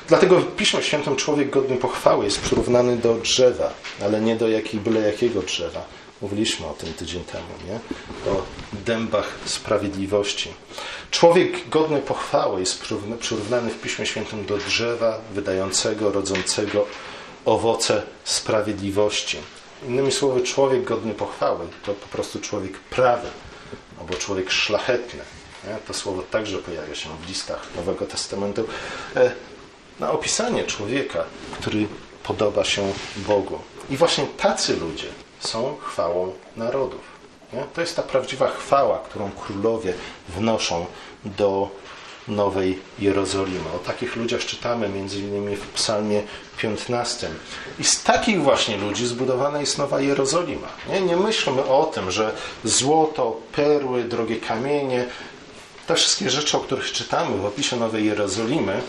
[0.07, 3.73] Dlatego w Piśmie Świętym człowiek godny pochwały jest przyrównany do drzewa,
[4.03, 5.85] ale nie do jakiej, byle jakiego drzewa.
[6.21, 7.79] Mówiliśmy o tym tydzień temu, nie?
[8.31, 8.41] O
[8.73, 10.53] dębach sprawiedliwości.
[11.11, 12.83] Człowiek godny pochwały jest
[13.19, 16.85] przyrównany w Piśmie Świętym do drzewa wydającego, rodzącego
[17.45, 19.37] owoce sprawiedliwości.
[19.87, 23.27] Innymi słowy, człowiek godny pochwały to po prostu człowiek prawy
[23.99, 25.19] albo człowiek szlachetny.
[25.87, 28.67] To słowo także pojawia się w listach Nowego Testamentu
[29.15, 29.31] e,
[29.99, 31.23] na opisanie człowieka,
[31.59, 31.87] który
[32.23, 33.59] podoba się Bogu.
[33.89, 35.07] I właśnie tacy ludzie
[35.39, 37.18] są chwałą narodów.
[37.53, 37.63] Nie?
[37.73, 39.93] To jest ta prawdziwa chwała, którą królowie
[40.29, 40.85] wnoszą
[41.25, 41.69] do
[42.27, 43.71] Nowej Jerozolimy.
[43.75, 46.23] O takich ludziach czytamy innymi w Psalmie
[46.57, 47.29] 15.
[47.79, 50.67] I z takich właśnie ludzi zbudowana jest Nowa Jerozolima.
[50.89, 52.31] Nie, nie myślmy o tym, że
[52.63, 55.05] złoto, perły, drogie kamienie,
[55.87, 58.81] te wszystkie rzeczy, o których czytamy w opisie Nowej Jerozolimy,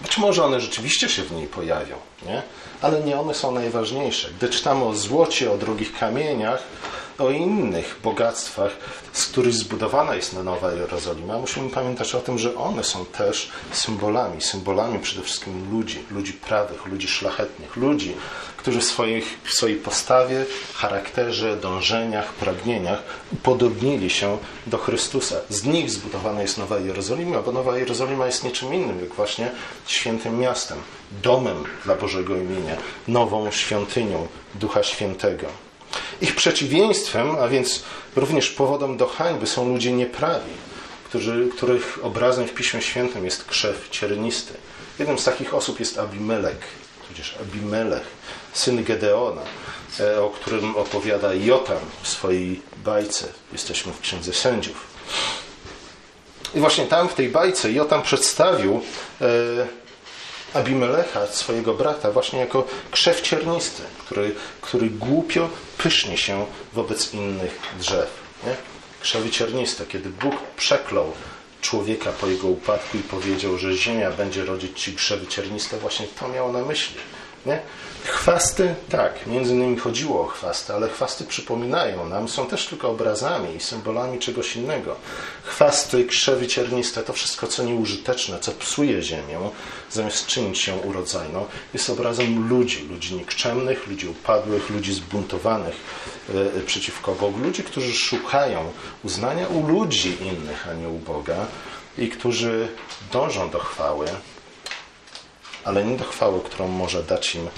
[0.00, 2.42] być może one rzeczywiście się w niej pojawią, nie?
[2.82, 4.28] ale nie one są najważniejsze.
[4.38, 6.62] Gdy czytamy o złocie, o drogich kamieniach,
[7.18, 8.72] o innych bogactwach,
[9.12, 14.42] z których zbudowana jest Nowa Jerozolima, musimy pamiętać o tym, że one są też symbolami,
[14.42, 18.14] symbolami przede wszystkim ludzi, ludzi prawych, ludzi szlachetnych, ludzi,
[18.56, 23.02] którzy w, swoich, w swojej postawie, charakterze, dążeniach, pragnieniach
[23.32, 25.36] upodobnili się do Chrystusa.
[25.48, 29.50] Z nich zbudowana jest Nowa Jerozolima, bo Nowa Jerozolima jest niczym innym, jak właśnie
[29.86, 30.78] świętym miastem,
[31.22, 32.76] domem dla Bożego imienia,
[33.08, 35.65] nową świątynią Ducha Świętego.
[36.20, 37.82] Ich przeciwieństwem, a więc
[38.16, 40.50] również powodem do hańby są ludzie nieprawi,
[41.04, 44.54] którzy, których obrazem w Piśmie Świętym jest krzew ciernisty.
[44.98, 46.58] Jednym z takich osób jest Abimelek,
[47.08, 48.06] tudzież Abimelech,
[48.52, 49.42] syn Gedeona,
[50.00, 53.28] e, o którym opowiada Jotam w swojej bajce.
[53.52, 54.86] Jesteśmy w Księdze Sędziów.
[56.54, 58.82] I właśnie tam w tej bajce Jotam przedstawił
[59.20, 59.26] e,
[60.56, 68.10] Abimelecha, swojego brata, właśnie jako krzew ciernisty, który, który głupio pysznie się wobec innych drzew.
[68.46, 68.56] Nie?
[69.00, 71.12] Krzewy cierniste, kiedy Bóg przeklął
[71.60, 76.28] człowieka po jego upadku i powiedział, że ziemia będzie rodzić ci krzewy cierniste, właśnie to
[76.28, 76.96] miało na myśli.
[77.46, 77.60] Nie?
[78.04, 83.56] Chwasty, tak, między innymi chodziło o chwasty, ale chwasty przypominają nam, są też tylko obrazami
[83.56, 84.96] i symbolami czegoś innego.
[85.42, 89.38] Chwasty, krzewy cierniste, to wszystko, co nieużyteczne, co psuje ziemię,
[89.90, 95.74] zamiast czynić ją urodzajną, jest obrazem ludzi, ludzi nikczemnych, ludzi upadłych, ludzi zbuntowanych
[96.56, 98.72] e, przeciwko Bogu, ludzi, którzy szukają
[99.04, 101.46] uznania u ludzi innych, a nie u Boga
[101.98, 102.68] i którzy
[103.12, 104.06] dążą do chwały,
[105.66, 107.48] ale nie do chwały, którą może dać im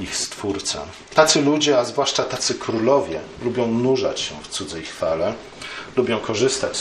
[0.00, 0.86] ich Stwórca.
[1.14, 5.34] Tacy ludzie, a zwłaszcza tacy królowie, lubią nurzać się w cudzej chwale,
[5.96, 6.76] lubią korzystać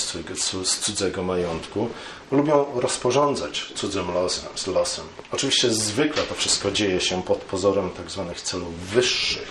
[0.65, 1.89] z cudzego majątku,
[2.31, 5.05] lubią rozporządzać cudzym losem, z losem.
[5.31, 8.25] Oczywiście zwykle to wszystko dzieje się pod pozorem tzw.
[8.27, 9.47] Tak celów wyższych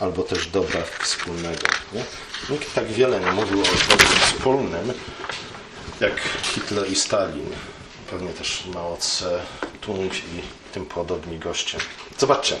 [0.00, 1.66] albo też dobra wspólnego.
[1.92, 2.04] Nie?
[2.50, 4.92] Nikt tak wiele nie mówił o dobrze wspólnym
[6.00, 7.50] jak Hitler i Stalin.
[8.12, 8.64] Pewnie też
[8.98, 9.40] Tse
[9.80, 11.78] Tung i tym podobni goście.
[12.18, 12.56] Zobaczcie.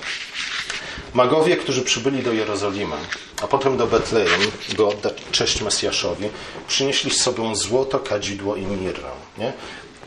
[1.14, 2.96] Magowie, którzy przybyli do Jerozolimy,
[3.42, 4.40] a potem do Betlejem,
[4.76, 6.28] by oddać cześć Mesjaszowi,
[6.68, 9.10] przynieśli z sobą złoto, kadzidło i mirrę.
[9.38, 9.52] Nie?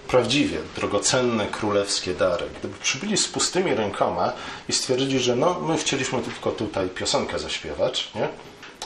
[0.08, 2.46] Prawdziwie drogocenny królewskie dary.
[2.60, 4.34] Gdyby przybyli z pustymi rękoma
[4.70, 8.30] i stwierdzili, że no, my chcieliśmy tylko tutaj piosenkę zaśpiewać, nie?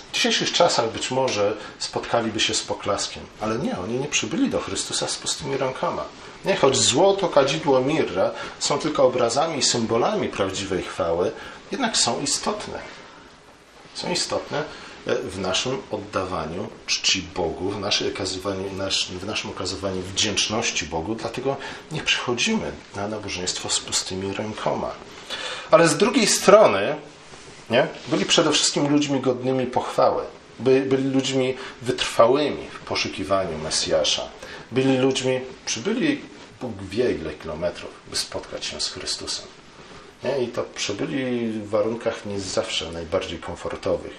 [0.10, 4.60] W dzisiejszych czasach być może spotkaliby się z poklaskiem, ale nie, oni nie przybyli do
[4.60, 6.06] Chrystusa z pustymi rękoma.
[6.46, 11.32] Nie, choć złoto, kadzidło, mirra są tylko obrazami i symbolami prawdziwej chwały,
[11.72, 12.80] jednak są istotne.
[13.94, 14.64] Są istotne
[15.08, 18.64] e, w naszym oddawaniu czci Bogu, w, naszym okazywaniu,
[19.22, 21.58] w naszym okazywaniu wdzięczności Bogu, dlatego
[21.92, 24.92] nie przychodzimy na nabożeństwo z pustymi rękoma.
[25.72, 26.96] Ale z drugiej strony
[27.70, 27.88] nie?
[28.08, 30.24] byli przede wszystkim ludźmi godnymi pochwały.
[30.60, 34.22] By, byli ludźmi wytrwałymi w poszukiwaniu Mesjasza.
[34.72, 36.22] Byli ludźmi, przybyli
[36.62, 39.48] Bóg wie ile kilometrów, by spotkać się z Chrystusem.
[40.24, 40.44] Nie?
[40.44, 44.14] I to przybyli w warunkach nie zawsze najbardziej komfortowych.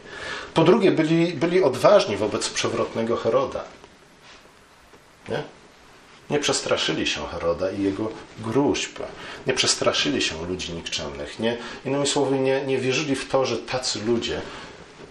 [0.55, 3.65] Po drugie, byli, byli odważni wobec przewrotnego Heroda.
[5.29, 5.43] Nie?
[6.31, 8.99] Nie przestraszyli się Heroda i jego gruźb.
[9.47, 11.39] Nie przestraszyli się ludzi nikczemnych.
[11.39, 14.41] Nie, innymi słowy, nie, nie wierzyli w to, że tacy ludzie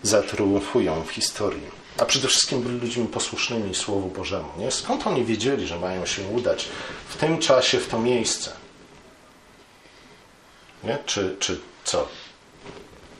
[0.03, 1.78] zatriumfują w historii.
[1.99, 4.49] A przede wszystkim byli ludźmi posłusznymi Słowu Bożemu.
[4.57, 4.71] Nie?
[4.71, 6.67] Skąd oni wiedzieli, że mają się udać
[7.09, 8.51] w tym czasie, w to miejsce?
[10.83, 10.97] Nie?
[11.05, 12.07] Czy, czy co?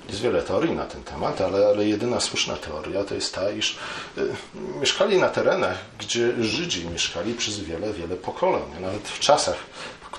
[0.09, 3.77] Jest wiele teorii na ten temat, ale, ale jedyna słuszna teoria to jest ta, iż
[4.17, 4.35] y,
[4.79, 8.63] mieszkali na terenach, gdzie Żydzi mieszkali przez wiele, wiele pokoleń.
[8.81, 9.57] Nawet w czasach,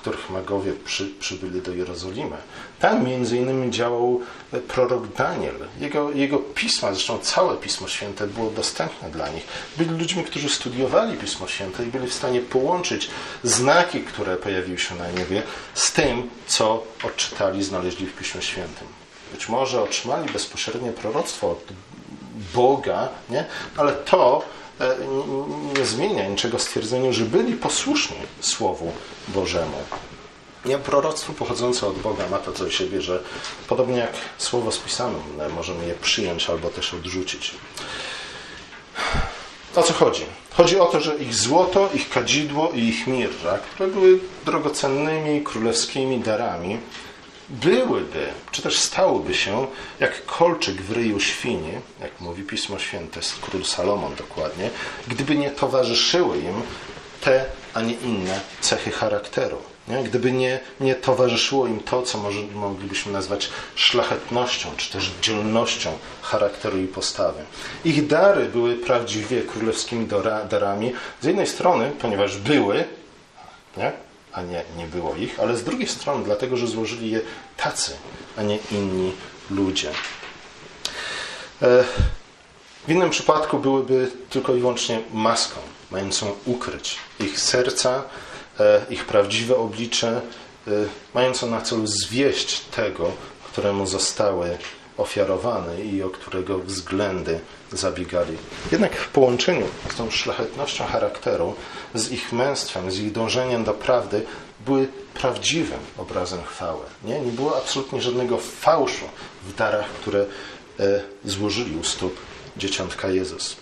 [0.01, 2.37] których magowie przy, przybyli do Jerozolimy.
[2.79, 4.21] Tam między innymi działał
[4.67, 5.55] prorok Daniel.
[5.79, 9.43] Jego, jego pisma, zresztą całe Pismo Święte było dostępne dla nich.
[9.77, 13.09] Byli ludźmi, którzy studiowali Pismo Święte i byli w stanie połączyć
[13.43, 18.87] znaki, które pojawiły się na niebie, z tym, co odczytali, znaleźli w Piśmie Świętym.
[19.31, 21.63] Być może otrzymali bezpośrednie proroctwo od
[22.53, 23.45] Boga, nie?
[23.77, 24.70] ale to e,
[25.77, 28.91] nie zmienia niczego stwierdzeniu, że byli posłuszni Słowu
[29.27, 29.77] Bożemu.
[30.65, 33.23] Nie, proroctwo pochodzące od Boga ma to co do siebie, że
[33.67, 35.17] podobnie jak słowo spisane,
[35.55, 37.55] możemy je przyjąć albo też odrzucić.
[39.75, 40.25] O co chodzi?
[40.53, 46.19] Chodzi o to, że ich złoto, ich kadzidło i ich mirra, które były drogocennymi królewskimi
[46.19, 46.77] darami,
[47.51, 49.67] byłyby, czy też stałyby się
[49.99, 54.69] jak kolczyk w ryju świni, jak mówi Pismo Święte, król Salomon dokładnie,
[55.07, 56.61] gdyby nie towarzyszyły im
[57.21, 59.57] te, a nie inne cechy charakteru.
[59.87, 60.03] Nie?
[60.03, 66.77] Gdyby nie, nie towarzyszyło im to, co może, moglibyśmy nazwać szlachetnością, czy też dzielnością charakteru
[66.77, 67.43] i postawy.
[67.85, 70.07] Ich dary były prawdziwie królewskimi
[70.49, 70.93] darami.
[71.21, 72.83] Z jednej strony, ponieważ były,
[73.77, 73.91] nie?
[74.33, 77.21] A nie, nie było ich, ale z drugiej strony, dlatego, że złożyli je
[77.57, 77.91] tacy,
[78.37, 79.11] a nie inni
[79.49, 79.91] ludzie.
[81.61, 81.83] E,
[82.87, 85.59] w innym przypadku byłyby tylko i wyłącznie maską,
[85.91, 88.03] mającą ukryć ich serca,
[88.59, 90.21] e, ich prawdziwe oblicze,
[90.67, 90.71] e,
[91.13, 93.11] mającą na celu zwieść tego,
[93.51, 94.57] któremu zostały
[95.01, 97.39] ofiarowany i o którego względy
[97.71, 98.37] zabiegali.
[98.71, 101.55] Jednak w połączeniu z tą szlachetnością charakteru,
[101.93, 104.25] z ich męstwem, z ich dążeniem do prawdy,
[104.65, 106.81] były prawdziwym obrazem chwały.
[107.03, 109.05] Nie, nie było absolutnie żadnego fałszu
[109.43, 110.25] w darach, które
[110.79, 112.15] e, złożyli u stóp
[112.57, 113.55] dzieciątka Jezus.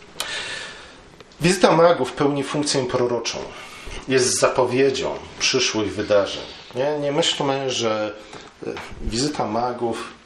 [1.41, 3.37] Wizyta magów pełni funkcję proroczą.
[4.07, 6.43] Jest zapowiedzią przyszłych wydarzeń.
[6.75, 8.15] Nie, nie myślmy, że
[8.67, 8.71] e,
[9.01, 10.18] wizyta magów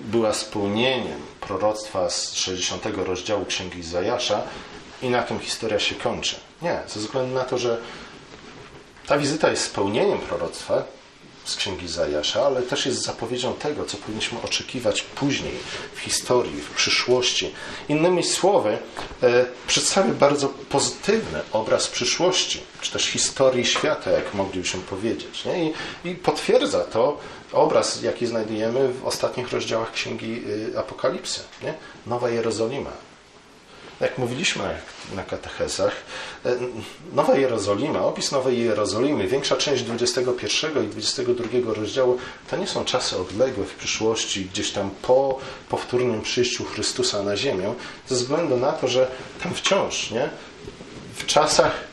[0.00, 4.42] była spełnieniem proroctwa z 60 rozdziału Księgi Zajasza
[5.02, 6.36] i na tym historia się kończy.
[6.62, 7.80] Nie, ze względu na to, że
[9.06, 10.84] ta wizyta jest spełnieniem proroctwa
[11.48, 15.54] z Księgi Zajasza, ale też jest zapowiedzią tego, co powinniśmy oczekiwać później
[15.94, 17.54] w historii, w przyszłości.
[17.88, 18.78] Innymi słowy,
[19.22, 25.44] e, przedstawia bardzo pozytywny obraz przyszłości, czy też historii świata, jak moglibyśmy powiedzieć.
[26.04, 27.18] I, I potwierdza to
[27.52, 30.42] obraz, jaki znajdujemy w ostatnich rozdziałach Księgi
[30.74, 31.40] y, Apokalipsy.
[31.62, 31.74] Nie?
[32.06, 32.90] Nowa Jerozolima.
[34.00, 34.78] Jak mówiliśmy
[35.16, 35.96] na katechezach,
[36.46, 36.56] e,
[37.12, 42.18] Nowa Jerozolima, opis Nowej Jerozolimy, większa część 21 i 22 rozdziału,
[42.50, 47.74] to nie są czasy odległe w przyszłości, gdzieś tam po powtórnym przyjściu Chrystusa na ziemię,
[48.08, 49.08] ze względu na to, że
[49.42, 50.30] tam wciąż, nie?
[51.14, 51.87] w czasach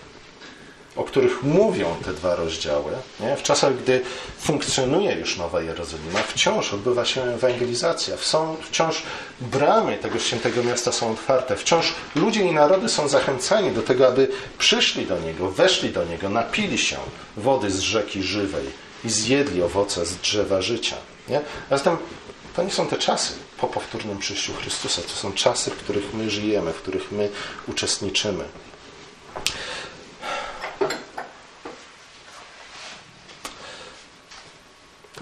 [0.95, 3.35] o których mówią te dwa rozdziały, nie?
[3.35, 4.01] w czasach, gdy
[4.39, 9.03] funkcjonuje już Nowa Jerozolima, wciąż odbywa się ewangelizacja, są, wciąż
[9.41, 14.27] bramy tego świętego miasta są otwarte, wciąż ludzie i narody są zachęcani do tego, aby
[14.57, 16.97] przyszli do Niego, weszli do Niego, napili się
[17.37, 18.65] wody z rzeki żywej
[19.05, 20.95] i zjedli owoce z drzewa życia.
[21.29, 21.41] Nie?
[21.69, 21.97] A zatem
[22.55, 26.29] to nie są te czasy po powtórnym przyjściu Chrystusa, to są czasy, w których my
[26.29, 27.29] żyjemy, w których my
[27.67, 28.43] uczestniczymy.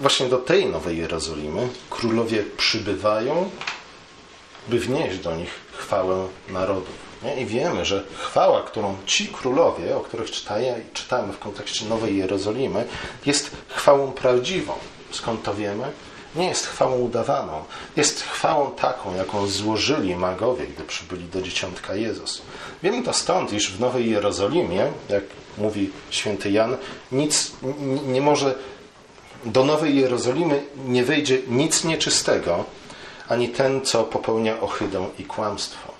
[0.00, 3.50] Właśnie do tej Nowej Jerozolimy królowie przybywają
[4.68, 7.04] by wnieść do nich chwałę narodów.
[7.38, 12.84] I wiemy, że chwała, którą ci królowie, o których czytaje, czytamy w kontekście Nowej Jerozolimy,
[13.26, 14.72] jest chwałą prawdziwą.
[15.10, 15.84] Skąd to wiemy?
[16.36, 17.64] Nie jest chwałą udawaną.
[17.96, 22.42] Jest chwałą taką, jaką złożyli magowie, gdy przybyli do dzieciątka Jezus.
[22.82, 25.24] Wiemy to stąd, iż w Nowej Jerozolimie, jak
[25.58, 26.76] mówi święty Jan,
[27.12, 27.52] nic
[28.06, 28.54] nie może
[29.46, 32.64] do Nowej Jerozolimy nie wejdzie nic nieczystego,
[33.28, 35.94] ani ten, co popełnia ohydę i kłamstwo.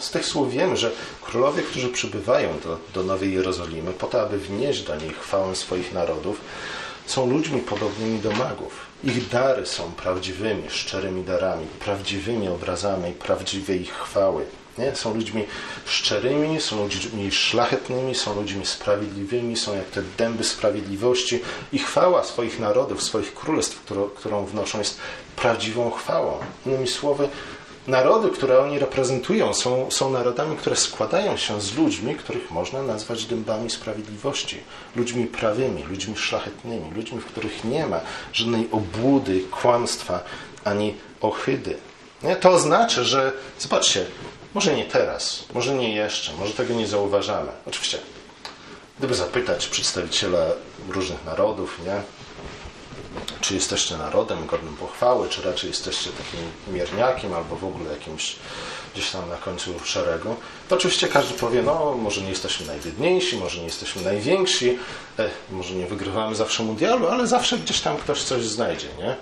[0.00, 0.90] Z tych słów wiemy, że
[1.22, 5.92] królowie, którzy przybywają do, do Nowej Jerozolimy po to, aby wnieść do niej chwałę swoich
[5.92, 6.40] narodów,
[7.06, 8.86] są ludźmi podobnymi do magów.
[9.04, 14.44] Ich dary są prawdziwymi, szczerymi darami, prawdziwymi obrazami prawdziwej chwały.
[14.78, 14.96] Nie?
[14.96, 15.44] Są ludźmi
[15.86, 21.40] szczerymi, są ludźmi szlachetnymi, są ludźmi sprawiedliwymi, są jak te dęby sprawiedliwości
[21.72, 24.98] i chwała swoich narodów, swoich królestw, którą, którą wnoszą, jest
[25.36, 26.38] prawdziwą chwałą.
[26.66, 27.28] Innymi słowy,
[27.86, 33.24] narody, które oni reprezentują, są, są narodami, które składają się z ludźmi, których można nazwać
[33.24, 34.56] dębami sprawiedliwości,
[34.96, 38.00] ludźmi prawymi, ludźmi szlachetnymi, ludźmi, w których nie ma
[38.32, 40.20] żadnej obłudy, kłamstwa
[40.64, 41.76] ani ohydy.
[42.22, 42.36] Nie?
[42.36, 44.06] To oznacza, że zobaczcie,
[44.54, 47.52] może nie teraz, może nie jeszcze, może tego nie zauważamy.
[47.66, 47.98] Oczywiście,
[48.98, 50.46] gdyby zapytać przedstawiciela
[50.88, 52.02] różnych narodów, nie?
[53.40, 58.36] czy jesteście narodem godnym pochwały, czy raczej jesteście takim mierniakiem albo w ogóle jakimś
[58.94, 60.36] gdzieś tam na końcu szeregu,
[60.68, 64.78] to oczywiście każdy powie, no może nie jesteśmy najbiedniejsi, może nie jesteśmy najwięksi,
[65.18, 69.16] eh, może nie wygrywamy zawsze mundialu, ale zawsze gdzieś tam ktoś coś znajdzie, nie?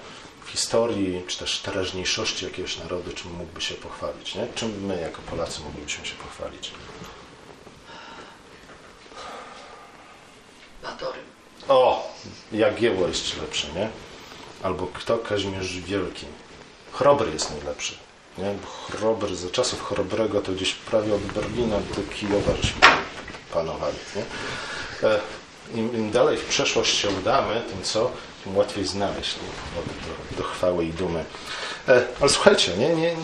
[0.53, 4.47] Historii, czy też teraźniejszości jakiegoś narodu, czym mógłby się pochwalić, nie?
[4.55, 6.71] Czym my jako Polacy moglibyśmy się pochwalić?
[10.83, 11.25] Batorym.
[11.69, 12.13] O,
[12.53, 13.89] Jagiełło jest lepszy, nie?
[14.63, 15.19] Albo kto?
[15.19, 16.27] Kazimierz Wielki.
[16.93, 17.95] Chrobry jest najlepszy.
[18.39, 18.55] Nie?
[18.63, 22.81] Bo Chrobry, za czasów Chrobrego to gdzieś prawie od Berlina do Kijowa żeśmy
[23.53, 23.97] panowali.
[24.17, 24.23] Nie?
[25.09, 25.21] E,
[25.75, 28.13] Im, Im, dalej w przeszłość się udamy, tym co,
[28.55, 31.25] łatwiej znaleźć do, do, chwały i dumy.
[31.89, 33.17] E, ale słuchajcie, nie, nie,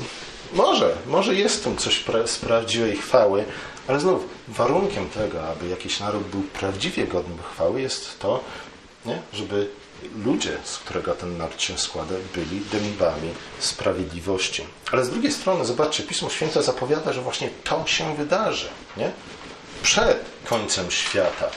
[0.53, 3.45] może, może jest tym coś pra, z prawdziwej chwały,
[3.89, 8.41] ale znów warunkiem tego, aby jakiś naród był prawdziwie godny chwały, jest to,
[9.07, 9.23] nie?
[9.33, 9.71] żeby
[10.25, 14.67] ludzie, z którego ten naród się składa, byli dębami sprawiedliwości.
[14.93, 18.69] Ale z drugiej strony, zobaczcie, Pismo Święte zapowiada, że właśnie to się wydarzy.
[18.97, 19.13] Nie?
[19.83, 21.51] Przed końcem świata.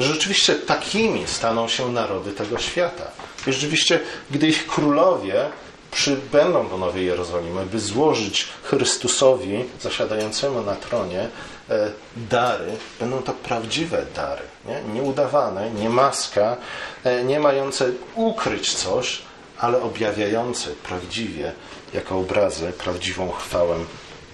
[0.00, 3.10] Że rzeczywiście takimi staną się narody tego świata.
[3.46, 5.44] I rzeczywiście, gdy ich królowie
[5.90, 11.28] przybędą do Nowej Jerozolimy, by złożyć Chrystusowi zasiadającemu na tronie
[11.70, 16.56] e, dary, będą to prawdziwe dary, nie, nie udawane, nie maska,
[17.04, 19.22] e, nie mające ukryć coś,
[19.58, 21.52] ale objawiające prawdziwie,
[21.94, 23.76] jako obrazy, prawdziwą chwałę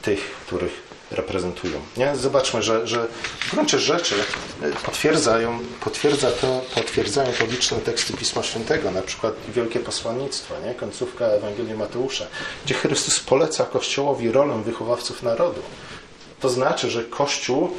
[0.03, 0.83] tych, których
[1.15, 1.81] reprezentują.
[1.97, 2.17] Nie?
[2.17, 3.07] Zobaczmy, że, że
[3.41, 4.15] w gruncie rzeczy
[4.63, 10.75] e, potwierdzają, potwierdza to, potwierdzają to liczne teksty Pisma Świętego, na przykład Wielkie Posłannictwo, nie?
[10.75, 12.27] końcówka Ewangelii Mateusza,
[12.65, 15.63] gdzie Chrystus poleca Kościołowi rolę wychowawców narodu.
[16.41, 17.77] To znaczy, że Kościół,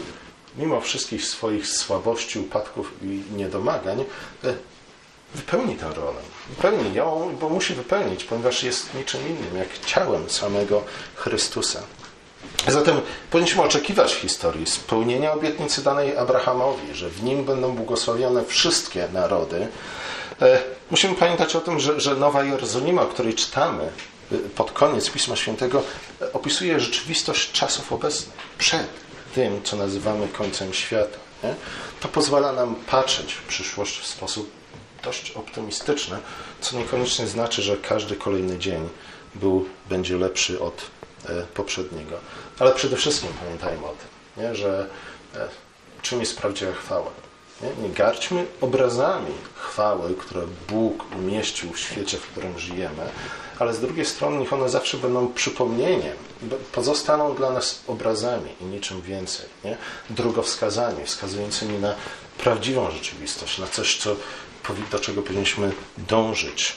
[0.57, 4.05] mimo wszystkich swoich słabości, upadków i niedomagań,
[4.43, 4.53] e,
[5.35, 6.19] wypełni tę rolę.
[6.49, 10.83] Wypełni ją, bo musi wypełnić, ponieważ jest niczym innym, jak ciałem samego
[11.15, 11.83] Chrystusa.
[12.67, 19.67] Zatem powinniśmy oczekiwać historii spełnienia obietnicy danej Abrahamowi, że w nim będą błogosławione wszystkie narody.
[20.41, 20.59] E,
[20.91, 25.35] musimy pamiętać o tym, że, że Nowa Jerozolima, o której czytamy e, pod koniec Pisma
[25.35, 25.83] Świętego,
[26.21, 28.87] e, opisuje rzeczywistość czasów obecnych, przed
[29.35, 31.17] tym, co nazywamy końcem świata.
[31.43, 31.55] Nie?
[31.99, 34.51] To pozwala nam patrzeć w przyszłość w sposób
[35.03, 36.17] dość optymistyczny,
[36.61, 38.89] co niekoniecznie znaczy, że każdy kolejny dzień
[39.35, 40.81] był, będzie lepszy od
[41.53, 42.17] poprzedniego.
[42.59, 44.55] Ale przede wszystkim pamiętajmy o tym, nie?
[44.55, 44.87] że
[45.35, 45.47] e,
[46.01, 47.11] czym jest prawdziwa chwała.
[47.61, 47.87] Nie?
[47.87, 53.09] nie garćmy obrazami chwały, które Bóg umieścił w świecie, w którym żyjemy,
[53.59, 56.17] ale z drugiej strony niech one zawsze będą przypomnieniem,
[56.71, 59.45] pozostaną dla nas obrazami i niczym więcej.
[59.63, 59.77] Nie?
[60.09, 61.95] Drogowskazami, wskazującymi na
[62.37, 64.15] prawdziwą rzeczywistość, na coś, co,
[64.91, 66.75] do czego powinniśmy dążyć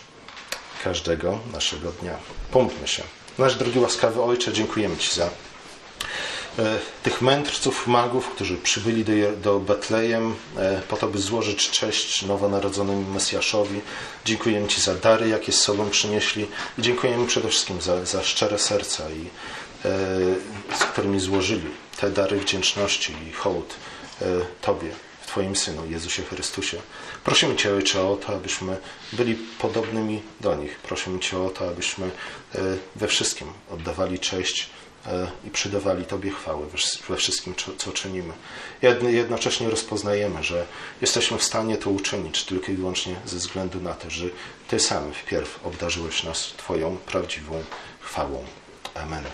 [0.84, 2.16] każdego naszego dnia.
[2.50, 3.02] Pomódlmy się.
[3.38, 5.30] Nasz drogi łaskawy Ojcze, dziękujemy Ci za
[6.58, 9.12] E, tych mędrców, magów, którzy przybyli do,
[9.42, 13.80] do Betlejem e, po to, by złożyć cześć nowonarodzonemu Mesjaszowi.
[14.24, 16.46] Dziękujemy Ci za dary, jakie z sobą przynieśli
[16.78, 19.26] i dziękujemy przede wszystkim za, za szczere serca, i,
[19.84, 19.90] e,
[20.76, 21.70] z którymi złożyli
[22.00, 23.74] te dary wdzięczności i hołd
[24.60, 26.78] Tobie w Twoim Synu, Jezusie Chrystusie.
[27.28, 28.76] Prosimy Cię, Ojcze, o to, abyśmy
[29.12, 30.78] byli podobnymi do nich.
[30.78, 32.60] Prosimy Cię o to, abyśmy e,
[32.96, 34.70] we wszystkim oddawali cześć
[35.06, 36.66] e, i przydawali Tobie chwały
[37.08, 38.32] we wszystkim, co czynimy.
[39.02, 40.66] Jednocześnie rozpoznajemy, że
[41.00, 44.26] jesteśmy w stanie to uczynić tylko i wyłącznie ze względu na to, że
[44.68, 47.64] Ty sam wpierw obdarzyłeś nas Twoją prawdziwą
[48.00, 48.44] chwałą.
[48.94, 49.24] Amen.